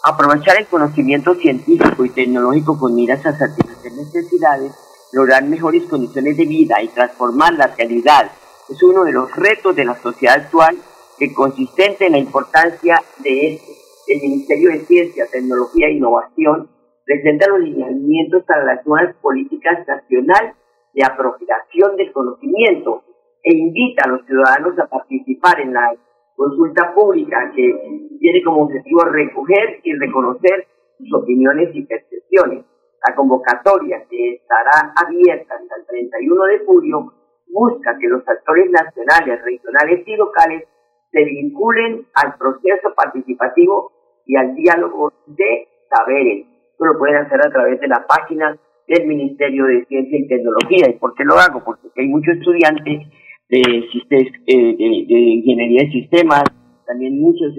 Aprovechar 0.06 0.58
el 0.58 0.68
conocimiento 0.68 1.36
científico 1.36 2.06
y 2.06 2.10
tecnológico 2.12 2.80
con 2.80 2.96
miras 2.96 3.26
a 3.26 3.38
satisfacer 3.38 3.92
necesidades, 3.92 4.72
lograr 5.12 5.44
mejores 5.44 5.84
condiciones 5.84 6.38
de 6.38 6.46
vida 6.46 6.82
y 6.82 6.88
transformar 6.88 7.56
la 7.56 7.68
realidad 7.68 8.32
es 8.70 8.82
uno 8.82 9.04
de 9.04 9.12
los 9.12 9.36
retos 9.36 9.76
de 9.76 9.84
la 9.84 10.02
sociedad 10.02 10.36
actual 10.36 10.78
que 11.18 11.34
consistente 11.34 12.06
en 12.06 12.14
la 12.14 12.20
importancia 12.20 13.04
de 13.18 13.56
este. 13.56 13.74
El 14.08 14.22
Ministerio 14.22 14.70
de 14.70 14.86
Ciencia, 14.86 15.28
Tecnología 15.30 15.88
e 15.88 15.98
Innovación 15.98 16.70
presenta 17.04 17.48
los 17.50 17.60
lineamientos 17.60 18.44
para 18.46 18.64
las 18.64 18.86
nuevas 18.88 19.14
políticas 19.22 19.86
nacionales 19.86 20.56
de 21.00 21.06
apropiación 21.06 21.96
del 21.96 22.12
conocimiento 22.12 23.04
e 23.42 23.56
invita 23.56 24.04
a 24.04 24.10
los 24.10 24.26
ciudadanos 24.26 24.78
a 24.80 24.88
participar 24.88 25.62
en 25.62 25.74
la 25.74 25.96
consulta 26.36 26.94
pública 26.94 27.52
que 27.56 27.72
tiene 28.20 28.44
como 28.44 28.64
objetivo 28.64 29.06
recoger 29.06 29.80
y 29.84 29.94
reconocer 29.94 30.68
sus 30.98 31.24
opiniones 31.24 31.70
y 31.74 31.86
percepciones. 31.86 32.66
La 33.08 33.16
convocatoria, 33.16 34.04
que 34.10 34.36
estará 34.36 34.92
abierta 34.94 35.56
hasta 35.56 35.76
el 35.78 35.86
31 35.88 36.46
de 36.46 36.66
julio, 36.66 37.14
busca 37.48 37.98
que 37.98 38.10
los 38.10 38.28
actores 38.28 38.70
nacionales, 38.70 39.42
regionales 39.42 40.06
y 40.06 40.16
locales 40.18 40.68
se 41.12 41.24
vinculen 41.24 42.08
al 42.14 42.36
proceso 42.38 42.94
participativo 42.94 43.94
y 44.26 44.36
al 44.36 44.54
diálogo 44.54 45.14
de 45.28 45.68
saberes. 45.90 46.46
Esto 46.74 46.86
lo 46.86 47.00
pueden 47.00 47.16
hacer 47.26 47.40
a 47.40 47.50
través 47.50 47.80
de 47.80 47.88
la 47.88 48.06
página 48.06 48.60
del 48.90 49.08
Ministerio 49.08 49.66
de 49.66 49.86
Ciencia 49.86 50.18
y 50.18 50.28
Tecnología. 50.28 50.90
¿Y 50.90 50.98
por 50.98 51.14
qué 51.16 51.24
lo 51.24 51.36
hago? 51.36 51.64
Porque 51.64 51.88
hay 51.96 52.08
muchos 52.08 52.36
estudiantes 52.36 53.08
de, 53.50 53.62
eh, 53.62 54.76
de, 54.78 55.16
ingeniería 55.16 55.84
de 55.84 55.92
sistemas, 55.92 56.44
también 56.86 57.20
muchos 57.20 57.54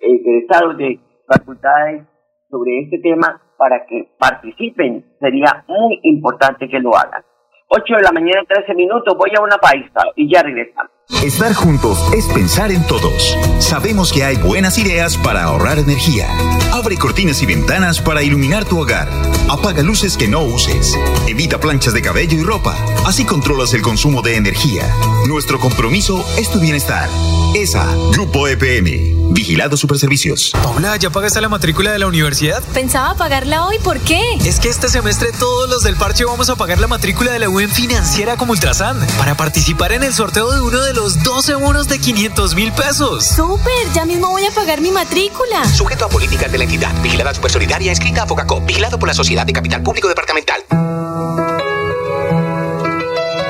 egresados 0.00 0.76
de 0.78 1.00
facultades 1.26 2.02
sobre 2.50 2.80
este 2.80 2.98
tema 2.98 3.40
para 3.56 3.86
que 3.86 4.08
participen. 4.18 5.04
Sería 5.20 5.64
muy 5.66 6.00
importante 6.02 6.68
que 6.68 6.78
lo 6.78 6.94
hagan. 6.94 7.22
8 7.68 7.96
de 7.96 8.02
la 8.02 8.12
mañana, 8.12 8.44
13 8.46 8.74
minutos, 8.74 9.16
voy 9.16 9.30
a 9.36 9.42
una 9.42 9.56
pausa 9.56 10.12
y 10.16 10.32
ya 10.32 10.42
regresamos. 10.42 10.93
Estar 11.10 11.52
juntos 11.52 11.98
es 12.14 12.24
pensar 12.26 12.72
en 12.72 12.86
todos. 12.86 13.36
Sabemos 13.58 14.10
que 14.10 14.24
hay 14.24 14.36
buenas 14.36 14.78
ideas 14.78 15.18
para 15.18 15.44
ahorrar 15.44 15.78
energía. 15.78 16.26
Abre 16.72 16.96
cortinas 16.96 17.42
y 17.42 17.46
ventanas 17.46 18.00
para 18.00 18.22
iluminar 18.22 18.64
tu 18.64 18.80
hogar. 18.80 19.08
Apaga 19.50 19.82
luces 19.82 20.16
que 20.16 20.28
no 20.28 20.42
uses. 20.42 20.98
Evita 21.28 21.60
planchas 21.60 21.92
de 21.92 22.00
cabello 22.00 22.38
y 22.38 22.42
ropa. 22.42 22.74
Así 23.06 23.26
controlas 23.26 23.74
el 23.74 23.82
consumo 23.82 24.22
de 24.22 24.36
energía. 24.36 24.82
Nuestro 25.26 25.60
compromiso 25.60 26.24
es 26.38 26.50
tu 26.50 26.58
bienestar. 26.58 27.08
ESA, 27.54 27.86
Grupo 28.12 28.48
EPM, 28.48 29.32
Vigilado 29.32 29.76
Superservicios. 29.76 30.52
Paula, 30.62 30.96
¿ya 30.96 31.10
pagaste 31.10 31.40
la 31.40 31.48
matrícula 31.48 31.92
de 31.92 31.98
la 31.98 32.06
universidad? 32.06 32.62
Pensaba 32.72 33.14
pagarla 33.14 33.66
hoy, 33.66 33.78
¿por 33.78 34.00
qué? 34.00 34.20
Es 34.44 34.58
que 34.58 34.70
este 34.70 34.88
semestre 34.88 35.32
todos 35.38 35.68
los 35.68 35.82
del 35.82 35.96
parche 35.96 36.24
vamos 36.24 36.48
a 36.48 36.56
pagar 36.56 36.80
la 36.80 36.86
matrícula 36.86 37.30
de 37.30 37.38
la 37.38 37.48
UN 37.48 37.68
Financiera 37.68 38.36
como 38.36 38.52
Ultrasan 38.52 39.06
para 39.18 39.36
participar 39.36 39.92
en 39.92 40.02
el 40.02 40.14
sorteo 40.14 40.50
de 40.50 40.60
uno 40.60 40.82
de 40.82 40.93
los 40.94 41.22
12 41.22 41.56
bonos 41.56 41.88
de 41.88 41.98
500 41.98 42.54
mil 42.54 42.72
pesos. 42.72 43.24
¡Súper! 43.24 43.92
Ya 43.92 44.04
mismo 44.04 44.28
voy 44.28 44.44
a 44.46 44.50
pagar 44.50 44.80
mi 44.80 44.90
matrícula. 44.90 45.64
Sujeto 45.64 46.06
a 46.06 46.08
políticas 46.08 46.50
de 46.50 46.58
la 46.58 46.64
entidad. 46.64 46.94
Vigilada 47.02 47.34
Supersolidaria, 47.34 47.92
escrita 47.92 48.22
a 48.22 48.26
Focacop. 48.26 48.64
Vigilado 48.64 48.98
por 48.98 49.08
la 49.08 49.14
Sociedad 49.14 49.44
de 49.44 49.52
Capital 49.52 49.82
Público 49.82 50.08
Departamental. 50.08 50.64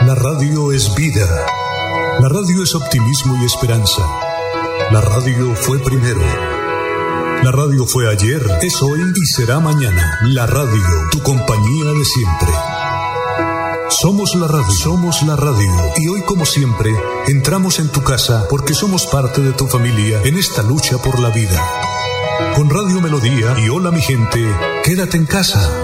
La 0.07 0.15
radio 0.15 0.73
es 0.73 0.95
vida. 0.95 1.47
La 2.21 2.29
radio 2.29 2.63
es 2.63 2.75
optimismo 2.75 3.37
y 3.43 3.47
esperanza. 3.47 4.03
La 4.91 5.01
radio 5.01 5.55
fue 5.55 5.79
primero. 5.79 6.21
La 7.43 7.51
radio 7.51 7.85
fue 7.85 8.11
ayer, 8.11 8.43
es 8.63 8.83
hoy 8.83 9.01
y 9.15 9.27
será 9.27 9.61
mañana. 9.61 10.19
La 10.23 10.47
radio, 10.47 10.87
tu 11.11 11.23
compañía 11.23 11.93
de 11.93 12.05
siempre. 12.05 12.84
Somos 14.01 14.35
la 14.35 14.49
radio, 14.49 14.71
somos 14.73 15.23
la 15.23 15.37
radio. 15.37 15.71
Y 15.97 16.09
hoy, 16.09 16.23
como 16.23 16.45
siempre, 16.45 16.91
entramos 17.29 17.79
en 17.79 17.89
tu 17.91 18.03
casa 18.03 18.47
porque 18.51 18.75
somos 18.75 19.07
parte 19.07 19.41
de 19.41 19.53
tu 19.53 19.69
familia 19.69 20.21
en 20.25 20.37
esta 20.37 20.65
lucha 20.65 20.99
por 20.99 21.21
la 21.21 21.31
vida. 21.31 21.63
Con 22.57 22.69
Radio 22.71 23.01
Melodía 23.01 23.55
y 23.65 23.69
Hola 23.69 23.93
mi 23.93 24.01
gente, 24.01 24.45
quédate 24.83 25.17
en 25.17 25.27
casa. 25.27 25.84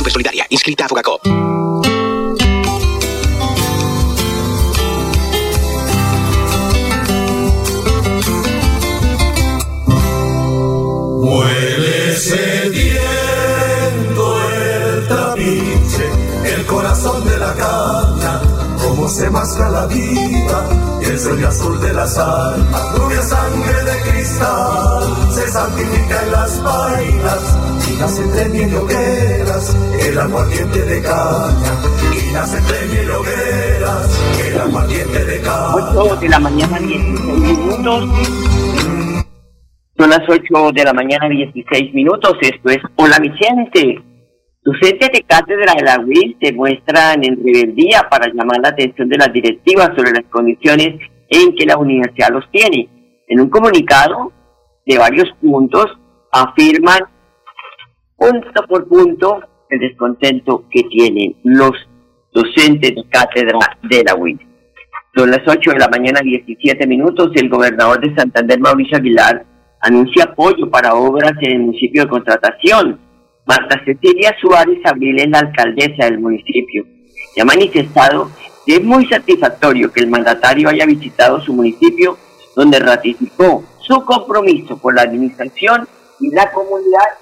Ultrasan. 0.00 0.10
Vigila 0.10 0.10
Supersolidaria, 0.10 0.46
inscrita 0.50 0.84
a 0.84 0.88
Fogacop. 0.88 1.26
Mueve 11.22 12.10
ese 12.10 12.70
viento 12.70 14.40
el 14.50 15.08
trapiche, 15.08 16.10
el 16.44 16.66
corazón 16.66 17.28
de 17.28 17.38
la 17.38 17.54
caña, 17.54 18.40
se 19.08 19.30
masca 19.30 19.68
la 19.70 19.86
vida, 19.86 20.68
y 21.00 21.04
el 21.04 21.44
azul 21.44 21.80
de 21.80 21.92
las 21.92 22.18
almas, 22.18 22.98
rubia 22.98 23.22
sangre 23.22 23.84
de 23.84 24.10
cristal, 24.10 25.32
se 25.32 25.48
santifica 25.48 26.22
en 26.24 26.32
las 26.32 26.62
vainas, 26.62 27.58
y 27.88 28.00
nace 28.00 28.22
entre 28.22 28.48
mil 28.50 28.74
hogueras, 28.76 29.76
el 30.00 30.18
aguardiente 30.18 30.82
de 30.82 31.02
caña, 31.02 31.72
y 32.12 32.32
nace 32.32 32.58
entre 32.58 32.86
mil 32.86 33.10
hogueras, 33.10 34.20
el 34.46 34.60
aguardiente 34.60 35.24
de 35.24 35.40
caña. 35.40 35.90
8 35.96 36.16
de 36.16 36.28
la 36.28 36.38
mañana, 36.38 36.78
16 36.78 37.58
minutos. 37.58 38.08
Son 39.96 40.08
las 40.10 40.22
8 40.28 40.72
de 40.72 40.84
la 40.84 40.92
mañana, 40.92 41.28
16 41.28 41.94
minutos. 41.94 42.32
Esto 42.40 42.70
es 42.70 42.78
Hola 42.96 43.18
mi 43.20 43.30
gente. 43.36 44.09
Docentes 44.62 45.08
de 45.10 45.22
cátedra 45.22 45.72
de 45.74 45.82
la 45.82 45.98
UIS 46.00 46.36
demuestran 46.38 47.24
en 47.24 47.42
rebeldía 47.42 48.06
para 48.10 48.26
llamar 48.26 48.60
la 48.62 48.68
atención 48.68 49.08
de 49.08 49.16
las 49.16 49.32
directivas 49.32 49.88
sobre 49.96 50.12
las 50.12 50.24
condiciones 50.30 51.00
en 51.30 51.54
que 51.56 51.64
la 51.64 51.78
universidad 51.78 52.28
los 52.30 52.44
tiene. 52.50 52.88
En 53.26 53.40
un 53.40 53.48
comunicado 53.48 54.32
de 54.84 54.98
varios 54.98 55.30
puntos 55.40 55.86
afirman 56.30 57.00
punto 58.16 58.66
por 58.68 58.86
punto 58.86 59.40
el 59.70 59.80
descontento 59.80 60.64
que 60.70 60.82
tienen 60.84 61.36
los 61.42 61.72
docentes 62.30 62.94
de 62.94 63.04
cátedra 63.08 63.58
de 63.82 64.04
la 64.04 64.14
UIS. 64.14 64.40
Son 65.16 65.30
las 65.30 65.40
8 65.46 65.70
de 65.70 65.78
la 65.78 65.88
mañana, 65.88 66.20
17 66.20 66.86
minutos. 66.86 67.30
El 67.34 67.48
gobernador 67.48 67.98
de 68.00 68.14
Santander, 68.14 68.60
Mauricio 68.60 68.98
Aguilar, 68.98 69.44
anuncia 69.80 70.24
apoyo 70.24 70.70
para 70.70 70.94
obras 70.94 71.32
en 71.40 71.52
el 71.52 71.58
municipio 71.60 72.02
de 72.02 72.08
contratación. 72.10 73.09
Marta 73.50 73.82
Cecilia 73.84 74.32
Suárez 74.40 74.78
Abril 74.84 75.18
es 75.18 75.28
la 75.28 75.40
alcaldesa 75.40 76.04
del 76.04 76.20
municipio 76.20 76.86
y 77.34 77.40
ha 77.40 77.44
manifestado 77.44 78.30
que 78.64 78.76
es 78.76 78.84
muy 78.84 79.08
satisfactorio 79.08 79.92
que 79.92 79.98
el 79.98 80.08
mandatario 80.08 80.68
haya 80.68 80.86
visitado 80.86 81.40
su 81.40 81.52
municipio, 81.52 82.16
donde 82.54 82.78
ratificó 82.78 83.64
su 83.80 84.04
compromiso 84.04 84.80
con 84.80 84.94
la 84.94 85.02
administración 85.02 85.88
y 86.20 86.30
la 86.30 86.52
comunidad 86.52 87.18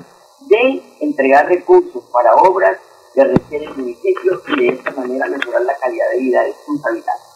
de 0.51 0.83
entregar 1.01 1.49
recursos 1.49 2.05
para 2.13 2.35
obras 2.35 2.77
que 3.15 3.25
requiere 3.25 3.65
el 3.65 3.75
municipio 3.75 4.43
y 4.49 4.61
de 4.61 4.69
esta 4.69 4.91
manera 4.91 5.29
mejorar 5.29 5.63
la 5.63 5.79
calidad 5.81 6.11
de 6.13 6.19
vida 6.19 6.43
de 6.43 6.53
sus 6.67 6.85
habitantes. 6.85 7.28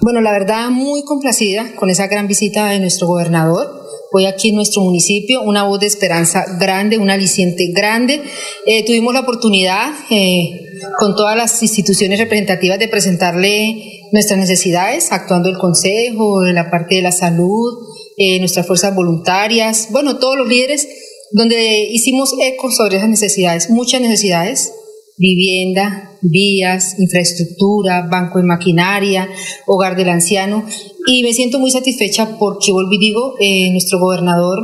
Bueno, 0.00 0.20
la 0.20 0.32
verdad, 0.32 0.70
muy 0.70 1.04
complacida 1.04 1.72
con 1.76 1.88
esa 1.88 2.08
gran 2.08 2.26
visita 2.26 2.68
de 2.68 2.80
nuestro 2.80 3.06
gobernador. 3.06 3.84
Hoy 4.12 4.26
aquí 4.26 4.48
en 4.48 4.56
nuestro 4.56 4.82
municipio, 4.82 5.42
una 5.42 5.62
voz 5.62 5.78
de 5.78 5.86
esperanza 5.86 6.44
grande, 6.58 6.98
un 6.98 7.10
aliciente 7.10 7.68
grande. 7.72 8.20
Eh, 8.66 8.84
tuvimos 8.84 9.14
la 9.14 9.20
oportunidad 9.20 9.92
eh, 10.10 10.50
con 10.98 11.14
todas 11.14 11.36
las 11.36 11.62
instituciones 11.62 12.18
representativas 12.18 12.80
de 12.80 12.88
presentarle 12.88 14.08
nuestras 14.10 14.38
necesidades, 14.38 15.12
actuando 15.12 15.48
el 15.48 15.58
Consejo, 15.58 16.44
en 16.44 16.56
la 16.56 16.70
parte 16.72 16.96
de 16.96 17.02
la 17.02 17.12
salud, 17.12 17.86
eh, 18.16 18.40
nuestras 18.40 18.66
fuerzas 18.66 18.94
voluntarias, 18.96 19.88
bueno, 19.90 20.18
todos 20.18 20.36
los 20.36 20.48
líderes, 20.48 20.88
donde 21.30 21.88
hicimos 21.90 22.34
eco 22.40 22.70
sobre 22.72 22.96
esas 22.96 23.08
necesidades, 23.08 23.70
muchas 23.70 24.00
necesidades, 24.00 24.72
vivienda, 25.16 26.10
vías, 26.22 26.98
infraestructura, 26.98 28.02
banco 28.10 28.38
de 28.38 28.44
maquinaria, 28.44 29.28
hogar 29.66 29.96
del 29.96 30.08
anciano. 30.08 30.64
Y 31.06 31.22
me 31.22 31.32
siento 31.32 31.58
muy 31.58 31.70
satisfecha 31.70 32.36
porque, 32.38 32.72
y 32.90 32.98
digo, 32.98 33.34
eh, 33.40 33.70
nuestro 33.70 33.98
gobernador 33.98 34.58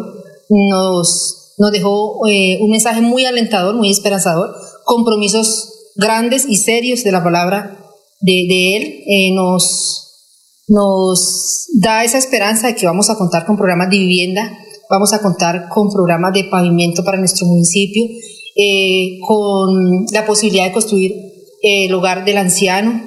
nos, 0.49 1.55
nos 1.59 1.71
dejó 1.71 2.27
eh, 2.27 2.59
un 2.61 2.71
mensaje 2.71 3.01
muy 3.01 3.25
alentador, 3.25 3.75
muy 3.77 3.91
esperanzador, 3.91 4.55
compromisos 4.85 5.73
grandes 5.97 6.47
y 6.49 6.57
serios 6.57 7.05
de 7.05 7.13
la 7.13 7.23
palabra 7.23 7.79
de, 8.21 8.47
de 8.49 8.77
él. 8.77 9.05
Eh, 9.07 9.35
nos, 9.35 10.11
nos 10.69 11.67
da 11.75 12.05
esa 12.05 12.19
esperanza 12.19 12.69
de 12.69 12.75
que 12.75 12.87
vamos 12.87 13.11
a 13.11 13.17
contar 13.17 13.47
con 13.47 13.57
programas 13.57 13.91
de 13.91 13.99
vivienda, 13.99 14.59
vamos 14.89 15.13
a 15.13 15.21
contar 15.21 15.69
con 15.69 15.93
programas 15.93 16.33
de 16.33 16.45
pavimento 16.45 17.05
para 17.05 17.19
nuestro 17.19 17.47
municipio, 17.47 18.05
eh, 18.57 19.19
con 19.27 20.07
la 20.13 20.27
posibilidad 20.27 20.67
de 20.67 20.73
construir 20.73 21.13
eh, 21.13 21.87
el 21.87 21.95
hogar 21.95 22.25
del 22.25 22.39
anciano, 22.39 23.03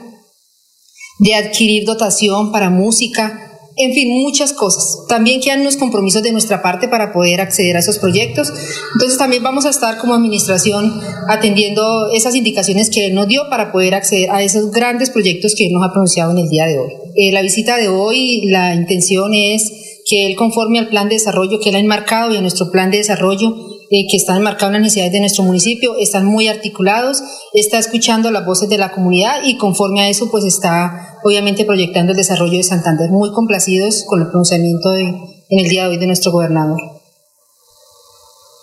de 1.20 1.36
adquirir 1.36 1.86
dotación 1.86 2.52
para 2.52 2.70
música, 2.70 3.44
en 3.76 3.94
fin, 3.94 4.10
muchas 4.22 4.54
cosas. 4.54 5.08
También 5.08 5.42
quedan 5.42 5.62
unos 5.62 5.78
compromisos 5.78 6.22
de 6.22 6.32
nuestra 6.32 6.62
parte 6.62 6.88
para 6.88 7.12
poder 7.12 7.42
acceder 7.42 7.76
a 7.76 7.80
esos 7.80 7.98
proyectos. 7.98 8.54
Entonces 8.94 9.18
también 9.18 9.42
vamos 9.42 9.66
a 9.66 9.72
estar 9.72 9.98
como 9.98 10.14
administración 10.14 11.02
atendiendo 11.28 12.12
esas 12.14 12.36
indicaciones 12.36 12.90
que 12.92 13.08
él 13.08 13.16
nos 13.16 13.28
dio 13.28 13.50
para 13.50 13.72
poder 13.72 13.96
acceder 13.96 14.30
a 14.30 14.44
esos 14.44 14.72
grandes 14.72 15.10
proyectos 15.10 15.56
que 15.58 15.68
él 15.68 15.74
nos 15.74 15.84
ha 15.84 15.92
pronunciado 15.92 16.32
en 16.32 16.40
el 16.40 16.50
día 16.50 16.68
de 16.68 16.78
hoy. 16.78 16.92
Eh, 17.16 17.32
la 17.32 17.42
visita 17.42 17.78
de 17.78 17.88
hoy, 17.88 18.46
la 18.46 18.76
intención 18.76 19.34
es 19.34 19.72
que 20.06 20.28
él 20.28 20.36
conforme 20.36 20.80
al 20.80 20.90
plan 20.90 21.10
de 21.10 21.16
desarrollo 21.16 21.60
que 21.60 21.70
él 21.70 21.76
ha 21.76 21.80
enmarcado 21.80 22.34
y 22.34 22.38
a 22.38 22.42
nuestro 22.42 22.72
plan 22.72 22.92
de 22.92 22.98
desarrollo 22.98 23.73
eh, 23.94 24.08
que 24.10 24.18
están 24.18 24.38
enmarcados 24.38 24.70
en 24.70 24.82
las 24.82 24.82
necesidades 24.82 25.14
de 25.14 25.20
nuestro 25.20 25.44
municipio, 25.44 25.94
están 26.00 26.26
muy 26.26 26.48
articulados, 26.48 27.22
está 27.54 27.78
escuchando 27.78 28.32
las 28.32 28.44
voces 28.44 28.68
de 28.68 28.80
la 28.80 28.92
comunidad 28.92 29.44
y 29.46 29.60
conforme 29.60 30.02
a 30.02 30.10
eso 30.10 30.32
pues 30.32 30.46
está 30.46 31.20
obviamente 31.24 31.64
proyectando 31.64 32.14
el 32.14 32.18
desarrollo 32.18 32.58
de 32.58 32.64
Santander, 32.64 33.12
muy 33.12 33.32
complacidos 33.32 34.04
con 34.10 34.22
el 34.22 34.30
pronunciamiento 34.30 34.90
de, 34.94 35.04
en 35.04 35.60
el 35.60 35.70
día 35.70 35.84
de 35.84 35.90
hoy 35.90 35.98
de 35.98 36.08
nuestro 36.08 36.32
gobernador. 36.32 36.80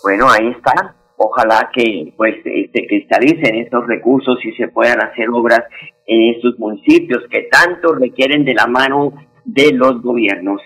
Bueno, 0.03 0.29
ahí 0.29 0.49
está. 0.49 0.97
Ojalá 1.15 1.69
que 1.73 2.11
pues 2.17 2.35
se 2.43 2.87
cristalicen 2.87 3.55
estos 3.55 3.87
recursos 3.87 4.37
y 4.43 4.51
se 4.57 4.67
puedan 4.67 4.99
hacer 4.99 5.29
obras 5.29 5.63
en 6.07 6.35
estos 6.35 6.59
municipios 6.59 7.23
que 7.31 7.47
tanto 7.49 7.93
requieren 7.93 8.43
de 8.43 8.53
la 8.53 8.67
mano 8.67 9.13
de 9.45 9.71
los 9.71 10.01
gobiernos. 10.01 10.59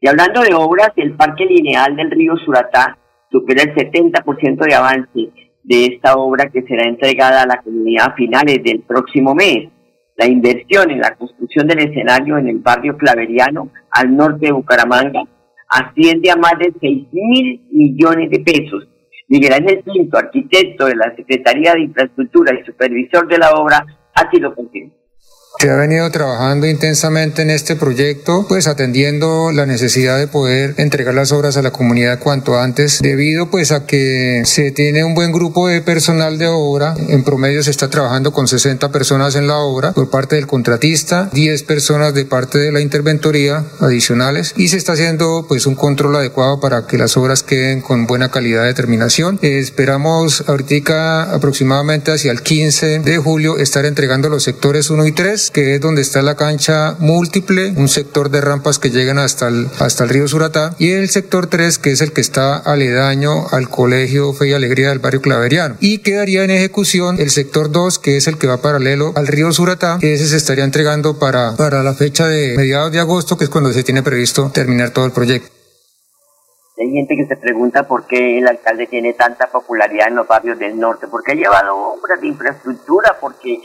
Y 0.00 0.08
hablando 0.08 0.40
de 0.40 0.54
obras, 0.54 0.90
el 0.96 1.14
parque 1.14 1.44
lineal 1.44 1.94
del 1.94 2.10
río 2.10 2.34
Suratá 2.44 2.98
supera 3.30 3.62
el 3.62 3.74
70% 3.74 4.66
de 4.66 4.74
avance 4.74 5.30
de 5.62 5.84
esta 5.84 6.16
obra 6.16 6.48
que 6.50 6.62
será 6.62 6.88
entregada 6.88 7.42
a 7.42 7.46
la 7.46 7.60
comunidad 7.62 8.06
a 8.08 8.14
finales 8.14 8.62
del 8.62 8.80
próximo 8.80 9.34
mes. 9.34 9.68
La 10.16 10.26
inversión 10.26 10.90
en 10.90 11.00
la 11.00 11.14
construcción 11.14 11.66
del 11.68 11.80
escenario 11.80 12.38
en 12.38 12.48
el 12.48 12.58
barrio 12.58 12.96
Claveriano, 12.96 13.70
al 13.90 14.16
norte 14.16 14.46
de 14.46 14.52
Bucaramanga, 14.52 15.22
asciende 15.68 16.30
a 16.30 16.36
más 16.36 16.58
de 16.58 16.72
6 16.80 17.06
mil 17.12 17.60
millones 17.70 18.30
de 18.30 18.40
pesos. 18.40 18.88
Miguel 19.28 19.52
Ángel 19.52 19.82
Pinto, 19.84 20.16
arquitecto 20.16 20.86
de 20.86 20.96
la 20.96 21.14
Secretaría 21.14 21.74
de 21.74 21.82
Infraestructura 21.82 22.58
y 22.58 22.64
supervisor 22.64 23.28
de 23.28 23.38
la 23.38 23.52
obra, 23.52 23.84
así 24.14 24.40
lo 24.40 24.54
confirma. 24.54 24.97
Se 25.60 25.70
ha 25.70 25.74
venido 25.74 26.08
trabajando 26.12 26.68
intensamente 26.68 27.42
en 27.42 27.50
este 27.50 27.74
proyecto, 27.74 28.46
pues 28.48 28.68
atendiendo 28.68 29.50
la 29.50 29.66
necesidad 29.66 30.16
de 30.16 30.28
poder 30.28 30.74
entregar 30.76 31.14
las 31.14 31.32
obras 31.32 31.56
a 31.56 31.62
la 31.62 31.72
comunidad 31.72 32.20
cuanto 32.20 32.60
antes, 32.60 33.00
debido 33.02 33.50
pues 33.50 33.72
a 33.72 33.84
que 33.84 34.42
se 34.44 34.70
tiene 34.70 35.02
un 35.02 35.16
buen 35.16 35.32
grupo 35.32 35.66
de 35.66 35.80
personal 35.80 36.38
de 36.38 36.46
obra. 36.46 36.94
En 37.08 37.24
promedio 37.24 37.64
se 37.64 37.72
está 37.72 37.90
trabajando 37.90 38.32
con 38.32 38.46
60 38.46 38.92
personas 38.92 39.34
en 39.34 39.48
la 39.48 39.58
obra 39.58 39.90
por 39.94 40.10
parte 40.10 40.36
del 40.36 40.46
contratista, 40.46 41.28
10 41.32 41.64
personas 41.64 42.14
de 42.14 42.24
parte 42.24 42.58
de 42.58 42.70
la 42.70 42.80
interventoría 42.80 43.64
adicionales 43.80 44.54
y 44.56 44.68
se 44.68 44.76
está 44.76 44.92
haciendo 44.92 45.44
pues 45.48 45.66
un 45.66 45.74
control 45.74 46.14
adecuado 46.14 46.60
para 46.60 46.86
que 46.86 46.98
las 46.98 47.16
obras 47.16 47.42
queden 47.42 47.80
con 47.80 48.06
buena 48.06 48.30
calidad 48.30 48.64
de 48.64 48.74
terminación. 48.74 49.40
Esperamos 49.42 50.44
ahorita 50.46 51.34
aproximadamente 51.34 52.12
hacia 52.12 52.30
el 52.30 52.42
15 52.42 53.00
de 53.00 53.18
julio 53.18 53.58
estar 53.58 53.86
entregando 53.86 54.28
los 54.28 54.44
sectores 54.44 54.88
1 54.90 55.04
y 55.04 55.10
3 55.10 55.47
3, 55.48 55.50
que 55.50 55.74
es 55.74 55.80
donde 55.80 56.02
está 56.02 56.22
la 56.22 56.34
cancha 56.34 56.96
múltiple, 56.98 57.72
un 57.76 57.88
sector 57.88 58.30
de 58.30 58.40
rampas 58.40 58.78
que 58.78 58.90
llegan 58.90 59.18
hasta 59.18 59.48
el, 59.48 59.68
hasta 59.78 60.04
el 60.04 60.10
río 60.10 60.28
Suratá, 60.28 60.74
y 60.78 60.92
el 60.92 61.08
sector 61.08 61.46
3, 61.46 61.78
que 61.78 61.92
es 61.92 62.00
el 62.00 62.12
que 62.12 62.20
está 62.20 62.56
aledaño 62.56 63.48
al 63.50 63.68
Colegio 63.68 64.32
Fe 64.32 64.48
y 64.48 64.52
Alegría 64.52 64.90
del 64.90 64.98
barrio 64.98 65.20
Claveriano. 65.20 65.76
Y 65.80 65.98
quedaría 65.98 66.44
en 66.44 66.50
ejecución 66.50 67.16
el 67.18 67.30
sector 67.30 67.70
2, 67.70 67.98
que 67.98 68.16
es 68.16 68.26
el 68.26 68.38
que 68.38 68.46
va 68.46 68.62
paralelo 68.62 69.12
al 69.16 69.26
río 69.26 69.52
Suratá, 69.52 69.98
que 70.00 70.14
ese 70.14 70.26
se 70.26 70.36
estaría 70.36 70.64
entregando 70.64 71.18
para, 71.18 71.56
para 71.56 71.82
la 71.82 71.94
fecha 71.94 72.26
de 72.26 72.56
mediados 72.56 72.92
de 72.92 73.00
agosto, 73.00 73.36
que 73.36 73.44
es 73.44 73.50
cuando 73.50 73.72
se 73.72 73.82
tiene 73.82 74.02
previsto 74.02 74.50
terminar 74.52 74.90
todo 74.90 75.06
el 75.06 75.12
proyecto. 75.12 75.50
Hay 76.80 76.92
gente 76.92 77.16
que 77.16 77.26
se 77.26 77.36
pregunta 77.36 77.88
por 77.88 78.06
qué 78.06 78.38
el 78.38 78.46
alcalde 78.46 78.86
tiene 78.86 79.12
tanta 79.12 79.48
popularidad 79.48 80.08
en 80.08 80.14
los 80.14 80.28
barrios 80.28 80.58
del 80.58 80.78
norte, 80.78 81.08
porque 81.08 81.32
ha 81.32 81.34
llevado 81.34 81.76
obras 81.76 82.20
de 82.20 82.28
infraestructura, 82.28 83.16
porque 83.20 83.58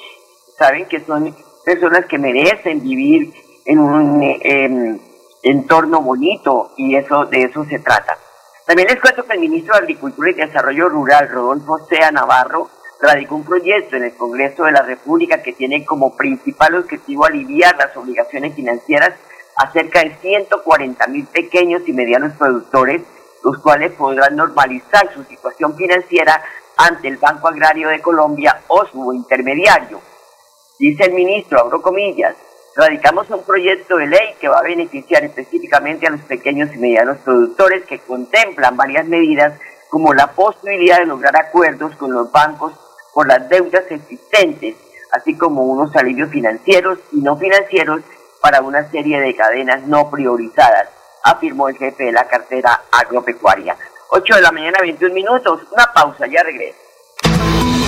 saben 0.57 0.87
que 0.87 0.99
son 1.05 1.35
personas 1.63 2.05
que 2.05 2.17
merecen 2.17 2.81
vivir 2.81 3.33
en 3.65 3.79
un 3.79 4.21
em, 4.41 4.99
entorno 5.43 6.01
bonito 6.01 6.71
y 6.77 6.95
eso 6.95 7.25
de 7.25 7.43
eso 7.43 7.65
se 7.65 7.79
trata. 7.79 8.17
También 8.65 8.87
les 8.87 8.99
cuento 8.99 9.25
que 9.25 9.33
el 9.33 9.39
ministro 9.39 9.73
de 9.73 9.81
Agricultura 9.81 10.31
y 10.31 10.33
Desarrollo 10.33 10.89
Rural, 10.89 11.29
Rodolfo 11.29 11.79
Sea 11.89 12.11
Navarro, 12.11 12.69
radicó 13.01 13.35
un 13.35 13.43
proyecto 13.43 13.97
en 13.97 14.03
el 14.03 14.15
Congreso 14.15 14.63
de 14.63 14.71
la 14.71 14.81
República 14.81 15.43
que 15.43 15.51
tiene 15.51 15.83
como 15.83 16.15
principal 16.15 16.75
objetivo 16.75 17.25
aliviar 17.25 17.75
las 17.75 17.95
obligaciones 17.97 18.55
financieras 18.55 19.13
a 19.57 19.71
cerca 19.71 20.01
de 20.01 20.15
140 20.15 21.07
mil 21.07 21.25
pequeños 21.25 21.81
y 21.85 21.93
medianos 21.93 22.33
productores, 22.37 23.01
los 23.43 23.57
cuales 23.59 23.91
podrán 23.93 24.37
normalizar 24.37 25.13
su 25.13 25.23
situación 25.25 25.75
financiera 25.75 26.41
ante 26.77 27.09
el 27.09 27.17
Banco 27.17 27.49
Agrario 27.49 27.89
de 27.89 28.01
Colombia 28.01 28.61
o 28.67 28.85
su 28.85 29.13
intermediario. 29.13 29.99
Dice 30.83 31.05
el 31.05 31.13
ministro, 31.13 31.61
abro 31.61 31.81
comillas, 31.81 32.35
radicamos 32.75 33.29
un 33.29 33.41
proyecto 33.45 33.95
de 33.95 34.05
ley 34.05 34.35
que 34.41 34.49
va 34.49 34.57
a 34.57 34.63
beneficiar 34.63 35.23
específicamente 35.23 36.07
a 36.07 36.09
los 36.09 36.19
pequeños 36.23 36.75
y 36.75 36.77
medianos 36.77 37.19
productores 37.19 37.85
que 37.85 37.99
contemplan 37.99 38.75
varias 38.75 39.07
medidas 39.07 39.57
como 39.89 40.13
la 40.13 40.33
posibilidad 40.33 40.97
de 40.97 41.05
lograr 41.05 41.37
acuerdos 41.37 41.95
con 41.95 42.11
los 42.11 42.29
bancos 42.33 42.73
por 43.13 43.29
las 43.29 43.47
deudas 43.47 43.85
existentes, 43.89 44.75
así 45.13 45.37
como 45.37 45.63
unos 45.63 45.95
alivios 45.95 46.29
financieros 46.31 46.99
y 47.13 47.21
no 47.21 47.37
financieros 47.37 48.01
para 48.41 48.61
una 48.61 48.83
serie 48.91 49.21
de 49.21 49.37
cadenas 49.37 49.87
no 49.87 50.11
priorizadas, 50.11 50.89
afirmó 51.23 51.69
el 51.69 51.77
jefe 51.77 52.03
de 52.03 52.11
la 52.11 52.27
cartera 52.27 52.81
agropecuaria. 52.91 53.77
8 54.09 54.35
de 54.35 54.41
la 54.41 54.51
mañana, 54.51 54.79
21 54.81 55.13
minutos, 55.15 55.61
una 55.71 55.93
pausa, 55.93 56.27
ya 56.27 56.43
regreso. 56.43 56.92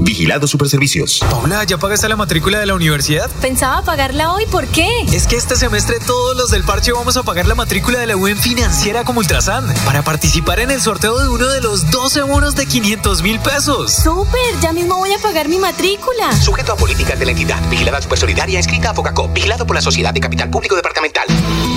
Vigilado 0.00 0.46
Superservicios. 0.46 1.20
Paula, 1.30 1.64
¿ya 1.64 1.78
pagaste 1.78 2.08
la 2.08 2.16
matrícula 2.16 2.58
de 2.58 2.66
la 2.66 2.74
universidad? 2.74 3.30
Pensaba 3.40 3.82
pagarla 3.82 4.32
hoy, 4.32 4.44
¿por 4.46 4.66
qué? 4.66 4.88
Es 5.12 5.26
que 5.26 5.36
este 5.36 5.56
semestre 5.56 5.98
todos 6.06 6.36
los 6.36 6.50
del 6.50 6.64
parche 6.64 6.92
vamos 6.92 7.16
a 7.16 7.22
pagar 7.22 7.46
la 7.46 7.54
matrícula 7.54 7.98
de 7.98 8.06
la 8.06 8.16
UN 8.16 8.36
financiera 8.36 9.04
como 9.04 9.20
Ultrasan 9.20 9.72
para 9.84 10.02
participar 10.02 10.60
en 10.60 10.70
el 10.70 10.80
sorteo 10.80 11.18
de 11.18 11.28
uno 11.28 11.48
de 11.48 11.60
los 11.60 11.90
12 11.90 12.22
bonos 12.22 12.54
de 12.54 12.66
500 12.66 13.22
mil 13.22 13.40
pesos. 13.40 13.92
¡Súper! 13.92 14.60
Ya 14.60 14.72
mismo 14.72 14.96
voy 14.96 15.12
a 15.12 15.18
pagar 15.18 15.48
mi 15.48 15.58
matrícula. 15.58 16.32
Sujeto 16.40 16.72
a 16.72 16.76
políticas 16.76 17.18
de 17.18 17.24
la 17.24 17.30
entidad. 17.32 17.68
Vigilada 17.70 18.02
Supersolidaria, 18.02 18.60
escrita 18.60 18.90
a 18.90 18.94
Focacop. 18.94 19.32
Vigilado 19.32 19.66
por 19.66 19.76
la 19.76 19.82
Sociedad 19.82 20.12
de 20.12 20.20
Capital 20.20 20.50
Público 20.50 20.76
Departamental. 20.76 21.24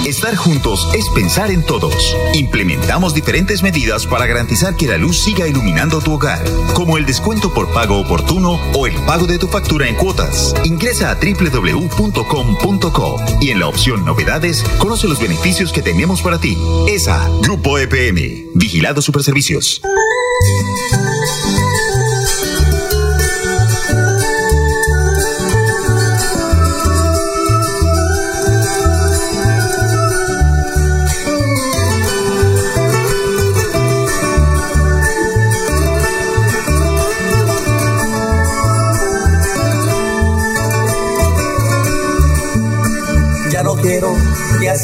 Estar 0.05 0.35
juntos 0.35 0.87
es 0.93 1.05
pensar 1.15 1.51
en 1.51 1.63
todos. 1.63 2.15
Implementamos 2.33 3.13
diferentes 3.13 3.63
medidas 3.63 4.05
para 4.05 4.25
garantizar 4.25 4.75
que 4.75 4.87
la 4.87 4.97
luz 4.97 5.19
siga 5.19 5.47
iluminando 5.47 6.01
tu 6.01 6.13
hogar, 6.13 6.43
como 6.73 6.97
el 6.97 7.05
descuento 7.05 7.53
por 7.53 7.71
pago 7.73 8.08
oportuno 8.09 8.59
o 8.73 8.87
el 8.87 8.95
pago 9.05 9.27
de 9.27 9.37
tu 9.37 9.47
factura 9.47 9.87
en 9.87 9.95
cuotas. 9.95 10.55
Ingresa 10.63 11.11
a 11.11 11.15
www.com.co 11.15 13.15
y 13.39 13.51
en 13.51 13.59
la 13.59 13.67
opción 13.67 14.03
Novedades 14.03 14.63
conoce 14.79 15.07
los 15.07 15.19
beneficios 15.19 15.71
que 15.71 15.83
tenemos 15.83 16.23
para 16.23 16.39
ti. 16.39 16.57
ESA, 16.87 17.29
Grupo 17.43 17.77
EPM, 17.77 18.49
Vigilado 18.55 19.03
Superservicios. 19.03 19.79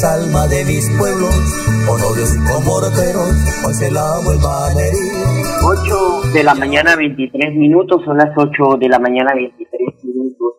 A 0.04 0.14
alma 0.14 0.46
de 0.48 0.60
mis 0.66 0.84
pueblos, 0.98 1.32
con 1.88 1.96
odios 1.96 2.36
y 2.36 2.40
con 2.44 2.60
morteros, 2.68 3.32
hoy 3.64 3.72
se 3.72 3.88
la 3.90 4.20
vuelva 4.20 4.68
a 4.68 4.72
herir. 4.76 5.24
8 5.64 6.32
de 6.34 6.42
la 6.44 6.54
mañana 6.54 6.96
23 6.96 7.54
minutos, 7.54 8.04
son 8.04 8.18
las 8.18 8.36
8 8.36 8.76
de 8.76 8.88
la 8.90 8.98
mañana 8.98 9.32
23 9.34 10.04
minutos. 10.04 10.52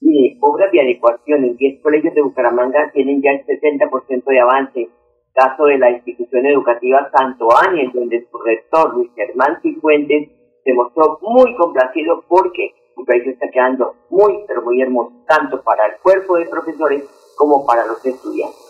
Mire, 0.00 0.38
obras 0.40 0.70
de 0.70 0.80
adecuación 0.80 1.42
en 1.42 1.56
10 1.56 1.82
colegios 1.82 2.14
de 2.14 2.22
Bucaramanga 2.22 2.92
tienen 2.92 3.20
ya 3.20 3.32
el 3.32 3.42
60% 3.42 4.24
de 4.26 4.40
avance. 4.40 4.88
Caso 5.32 5.64
de 5.64 5.78
la 5.78 5.90
institución 5.90 6.46
educativa 6.46 7.10
Santo 7.10 7.48
Ángel, 7.56 7.90
donde 7.92 8.28
su 8.30 8.38
rector 8.38 8.94
Luis 8.94 9.10
Germán 9.16 9.58
Cifuentes 9.60 10.28
se 10.62 10.72
mostró 10.72 11.18
muy 11.22 11.56
complacido 11.56 12.22
porque 12.28 12.70
el 12.96 13.04
país 13.04 13.26
está 13.26 13.50
quedando 13.50 13.96
muy, 14.10 14.44
pero 14.46 14.62
muy 14.62 14.80
hermoso, 14.80 15.24
tanto 15.26 15.64
para 15.64 15.86
el 15.86 16.00
cuerpo 16.00 16.36
de 16.36 16.46
profesores 16.46 17.02
como 17.36 17.66
para 17.66 17.86
los 17.86 18.04
estudiantes. 18.06 18.63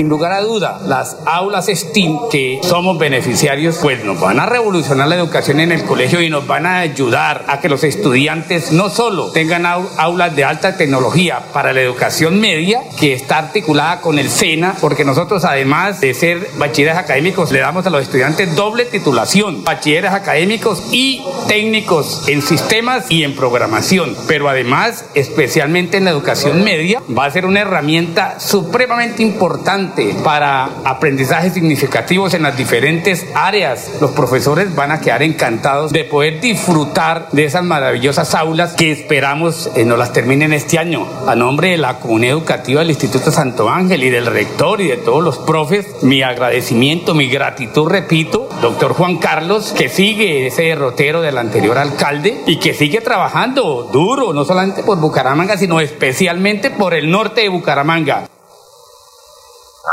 Sin 0.00 0.08
lugar 0.08 0.32
a 0.32 0.40
duda, 0.40 0.80
las 0.86 1.18
aulas 1.26 1.66
STEAM 1.66 2.30
que 2.30 2.58
somos 2.62 2.96
beneficiarios, 2.96 3.76
pues 3.82 4.02
nos 4.02 4.18
van 4.18 4.40
a 4.40 4.46
revolucionar 4.46 5.06
la 5.08 5.14
educación 5.16 5.60
en 5.60 5.72
el 5.72 5.84
colegio 5.84 6.22
y 6.22 6.30
nos 6.30 6.46
van 6.46 6.64
a 6.64 6.78
ayudar 6.78 7.44
a 7.48 7.60
que 7.60 7.68
los 7.68 7.84
estudiantes 7.84 8.72
no 8.72 8.88
solo 8.88 9.30
tengan 9.30 9.64
au- 9.66 9.86
aulas 9.98 10.34
de 10.34 10.44
alta 10.44 10.78
tecnología 10.78 11.40
para 11.52 11.74
la 11.74 11.82
educación 11.82 12.40
media, 12.40 12.80
que 12.98 13.12
está 13.12 13.36
articulada 13.36 14.00
con 14.00 14.18
el 14.18 14.30
SENA, 14.30 14.74
porque 14.80 15.04
nosotros 15.04 15.44
además 15.44 16.00
de 16.00 16.14
ser 16.14 16.48
bachilleres 16.56 16.96
académicos, 16.96 17.52
le 17.52 17.58
damos 17.60 17.84
a 17.86 17.90
los 17.90 18.00
estudiantes 18.00 18.56
doble 18.56 18.86
titulación, 18.86 19.64
bachilleres 19.64 20.12
académicos 20.12 20.82
y 20.92 21.22
técnicos 21.46 22.26
en 22.26 22.40
sistemas 22.40 23.04
y 23.10 23.22
en 23.22 23.36
programación, 23.36 24.16
pero 24.26 24.48
además, 24.48 25.04
especialmente 25.12 25.98
en 25.98 26.06
la 26.06 26.10
educación 26.12 26.64
media, 26.64 27.02
va 27.14 27.26
a 27.26 27.30
ser 27.30 27.44
una 27.44 27.60
herramienta 27.60 28.40
supremamente 28.40 29.22
importante 29.22 29.89
para 30.24 30.64
aprendizajes 30.84 31.54
significativos 31.54 32.34
en 32.34 32.42
las 32.42 32.56
diferentes 32.56 33.26
áreas. 33.34 33.92
Los 34.00 34.12
profesores 34.12 34.74
van 34.74 34.92
a 34.92 35.00
quedar 35.00 35.22
encantados 35.22 35.92
de 35.92 36.04
poder 36.04 36.40
disfrutar 36.40 37.28
de 37.32 37.44
esas 37.44 37.64
maravillosas 37.64 38.34
aulas 38.34 38.74
que 38.74 38.90
esperamos 38.90 39.70
eh, 39.76 39.84
nos 39.84 39.98
las 39.98 40.12
terminen 40.12 40.52
este 40.52 40.78
año. 40.78 41.06
A 41.26 41.34
nombre 41.34 41.70
de 41.70 41.78
la 41.78 41.98
comunidad 41.98 42.32
educativa 42.32 42.80
del 42.80 42.90
Instituto 42.90 43.30
Santo 43.30 43.68
Ángel 43.68 44.04
y 44.04 44.10
del 44.10 44.26
rector 44.26 44.80
y 44.80 44.88
de 44.88 44.96
todos 44.96 45.22
los 45.22 45.38
profes, 45.38 45.86
mi 46.02 46.22
agradecimiento, 46.22 47.14
mi 47.14 47.28
gratitud, 47.28 47.88
repito, 47.88 48.48
doctor 48.60 48.94
Juan 48.94 49.18
Carlos, 49.18 49.72
que 49.76 49.88
sigue 49.88 50.46
ese 50.46 50.62
derrotero 50.62 51.20
del 51.20 51.38
anterior 51.38 51.78
alcalde 51.78 52.42
y 52.46 52.58
que 52.58 52.74
sigue 52.74 53.00
trabajando 53.00 53.88
duro, 53.92 54.32
no 54.32 54.44
solamente 54.44 54.82
por 54.82 54.98
Bucaramanga, 54.98 55.56
sino 55.56 55.80
especialmente 55.80 56.70
por 56.70 56.94
el 56.94 57.10
norte 57.10 57.42
de 57.42 57.48
Bucaramanga. 57.48 58.28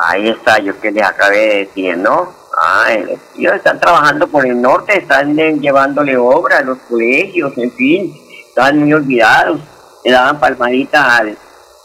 Ahí 0.10 0.30
está, 0.30 0.60
yo 0.60 0.80
que 0.80 0.92
les 0.92 1.04
acabé 1.04 1.38
de 1.38 1.56
decir, 1.66 1.98
¿no? 1.98 2.34
Ah, 2.62 2.88
el- 2.92 3.18
ellos 3.38 3.54
están 3.56 3.80
trabajando 3.80 4.28
por 4.28 4.46
el 4.46 4.62
norte, 4.62 4.98
están 4.98 5.38
eh, 5.40 5.58
llevándole 5.60 6.18
obra 6.18 6.58
a 6.60 6.62
los 6.64 6.78
colegios, 6.90 7.54
en 7.58 7.72
fin, 7.72 8.14
estaban 8.48 8.80
muy 8.80 8.94
olvidados, 8.94 9.62
le 10.04 10.12
daban 10.12 10.40
palmaditas 10.40 11.20
al, 11.20 11.38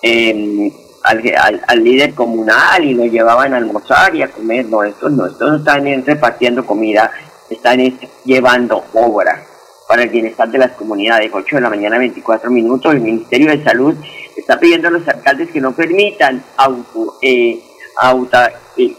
em, 0.02 0.72
al, 1.04 1.84
líder 1.84 2.14
comunal 2.14 2.84
y 2.84 2.94
lo 2.94 3.04
llevaban 3.04 3.54
a 3.54 3.58
almorzar 3.58 4.14
y 4.14 4.22
a 4.22 4.28
comer, 4.30 4.66
no, 4.66 4.82
estos 4.82 5.12
no, 5.12 5.26
estos 5.26 5.60
están 5.60 5.86
eh, 5.86 6.02
repartiendo 6.04 6.64
comida, 6.64 7.10
están 7.50 7.80
eh, 7.80 7.96
llevando 8.24 8.84
obra 8.94 9.44
para 9.88 10.04
el 10.04 10.08
bienestar 10.08 10.48
de 10.50 10.58
las 10.58 10.72
comunidades. 10.72 11.30
8 11.32 11.56
de 11.56 11.62
la 11.62 11.68
mañana, 11.70 11.98
24 11.98 12.50
minutos, 12.50 12.94
el 12.94 13.00
Ministerio 13.00 13.50
de 13.50 13.62
Salud 13.62 13.94
está 14.36 14.58
pidiendo 14.58 14.88
a 14.88 14.92
los 14.92 15.06
alcaldes 15.06 15.50
que 15.50 15.60
no 15.60 15.72
permitan 15.72 16.42
auto, 16.56 17.18
eh, 17.20 17.62
auta, 17.96 18.52
eh, 18.76 18.94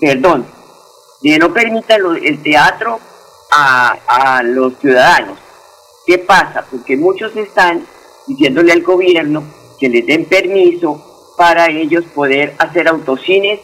perdón, 0.00 0.46
que 1.22 1.38
no 1.38 1.52
permitan 1.52 2.02
lo- 2.02 2.14
el 2.14 2.42
teatro 2.42 2.98
a, 3.52 3.96
a 4.08 4.42
los 4.42 4.78
ciudadanos. 4.78 5.38
¿Qué 6.06 6.18
pasa? 6.18 6.64
Porque 6.70 6.96
muchos 6.96 7.34
están 7.36 7.86
diciéndole 8.26 8.72
al 8.72 8.82
gobierno 8.82 9.44
que 9.78 9.88
les 9.88 10.06
den 10.06 10.24
permiso 10.26 11.34
para 11.36 11.68
ellos 11.70 12.04
poder 12.14 12.54
hacer 12.58 12.88
autocines 12.88 13.60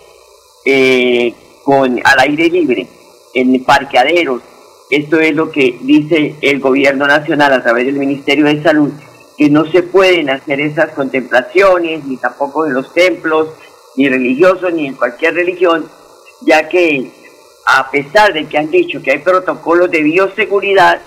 eh, 0.64 1.34
con, 1.64 2.00
al 2.04 2.18
aire 2.20 2.48
libre, 2.48 2.88
en 3.34 3.64
parqueaderos. 3.64 4.42
Esto 4.90 5.20
es 5.20 5.34
lo 5.34 5.50
que 5.50 5.78
dice 5.82 6.36
el 6.40 6.60
gobierno 6.60 7.06
nacional 7.06 7.52
a 7.52 7.62
través 7.62 7.86
del 7.86 7.96
Ministerio 7.96 8.46
de 8.46 8.62
Salud, 8.62 8.90
que 9.36 9.50
no 9.50 9.70
se 9.70 9.82
pueden 9.82 10.30
hacer 10.30 10.60
esas 10.60 10.90
contemplaciones, 10.92 12.04
ni 12.04 12.16
tampoco 12.16 12.66
en 12.66 12.74
los 12.74 12.92
templos, 12.94 13.48
ni 13.98 14.08
religiosos, 14.08 14.72
ni 14.72 14.86
en 14.86 14.94
cualquier 14.94 15.34
religión, 15.34 15.84
ya 16.42 16.68
que 16.68 17.10
a 17.66 17.90
pesar 17.90 18.32
de 18.32 18.46
que 18.46 18.56
han 18.56 18.70
dicho 18.70 19.02
que 19.02 19.10
hay 19.10 19.18
protocolos 19.18 19.90
de 19.90 20.04
bioseguridad, 20.04 21.00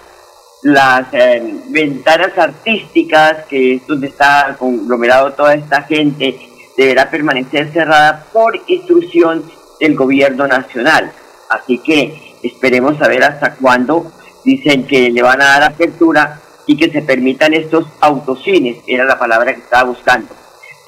las 0.64 1.08
eh, 1.14 1.42
ventanas 1.70 2.38
artísticas, 2.38 3.46
que 3.50 3.76
es 3.76 3.88
donde 3.88 4.08
está 4.08 4.58
conglomerado 4.60 5.32
toda 5.32 5.54
esta 5.56 5.84
gente, 5.84 6.38
deberá 6.76 7.10
permanecer 7.10 7.72
cerrada 7.72 8.26
por 8.34 8.60
instrucción 8.68 9.50
del 9.80 9.96
gobierno 9.96 10.46
nacional. 10.46 11.14
Así 11.50 11.78
que 11.78 12.36
esperemos 12.44 12.98
saber 12.98 13.24
hasta 13.24 13.56
cuándo 13.56 14.12
dicen 14.44 14.86
que 14.86 15.10
le 15.10 15.22
van 15.22 15.42
a 15.42 15.46
dar 15.46 15.64
apertura 15.64 16.42
y 16.68 16.76
que 16.76 16.92
se 16.92 17.02
permitan 17.02 17.54
estos 17.54 17.86
autocines, 18.02 18.80
era 18.86 19.06
la 19.06 19.18
palabra 19.18 19.54
que 19.54 19.62
estaba 19.62 19.84
buscando, 19.84 20.28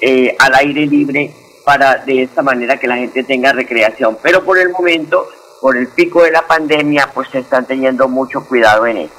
eh, 0.02 0.36
al 0.38 0.54
aire 0.54 0.86
libre 0.86 1.32
para 1.64 1.96
de 1.96 2.22
esta 2.22 2.42
manera 2.42 2.78
que 2.78 2.86
la 2.86 2.96
gente 2.96 3.24
tenga 3.24 3.52
recreación. 3.52 4.18
Pero 4.22 4.44
por 4.44 4.58
el 4.58 4.70
momento, 4.70 5.28
por 5.60 5.76
el 5.76 5.88
pico 5.88 6.22
de 6.22 6.30
la 6.30 6.46
pandemia, 6.46 7.10
pues 7.12 7.28
se 7.30 7.38
están 7.40 7.66
teniendo 7.66 8.08
mucho 8.08 8.44
cuidado 8.44 8.86
en 8.86 8.98
esto. 8.98 9.16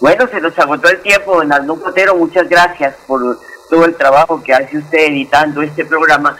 Bueno, 0.00 0.28
se 0.28 0.40
nos 0.40 0.58
agotó 0.58 0.88
el 0.88 1.00
tiempo, 1.00 1.36
don 1.36 1.52
Arnulfo 1.52 1.84
Potero, 1.84 2.16
muchas 2.16 2.48
gracias 2.48 2.94
por 3.06 3.38
todo 3.70 3.84
el 3.84 3.94
trabajo 3.94 4.42
que 4.42 4.52
hace 4.52 4.78
usted 4.78 5.08
editando 5.08 5.62
este 5.62 5.84
programa 5.84 6.36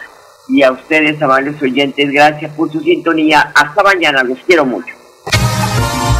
y 0.47 0.63
a 0.63 0.71
ustedes, 0.71 1.21
amables 1.21 1.61
oyentes, 1.61 2.11
gracias 2.11 2.51
por 2.53 2.71
su 2.71 2.79
sintonía. 2.79 3.51
Hasta 3.53 3.83
mañana, 3.83 4.23
los 4.23 4.39
quiero 4.45 4.65
mucho. 4.65 4.96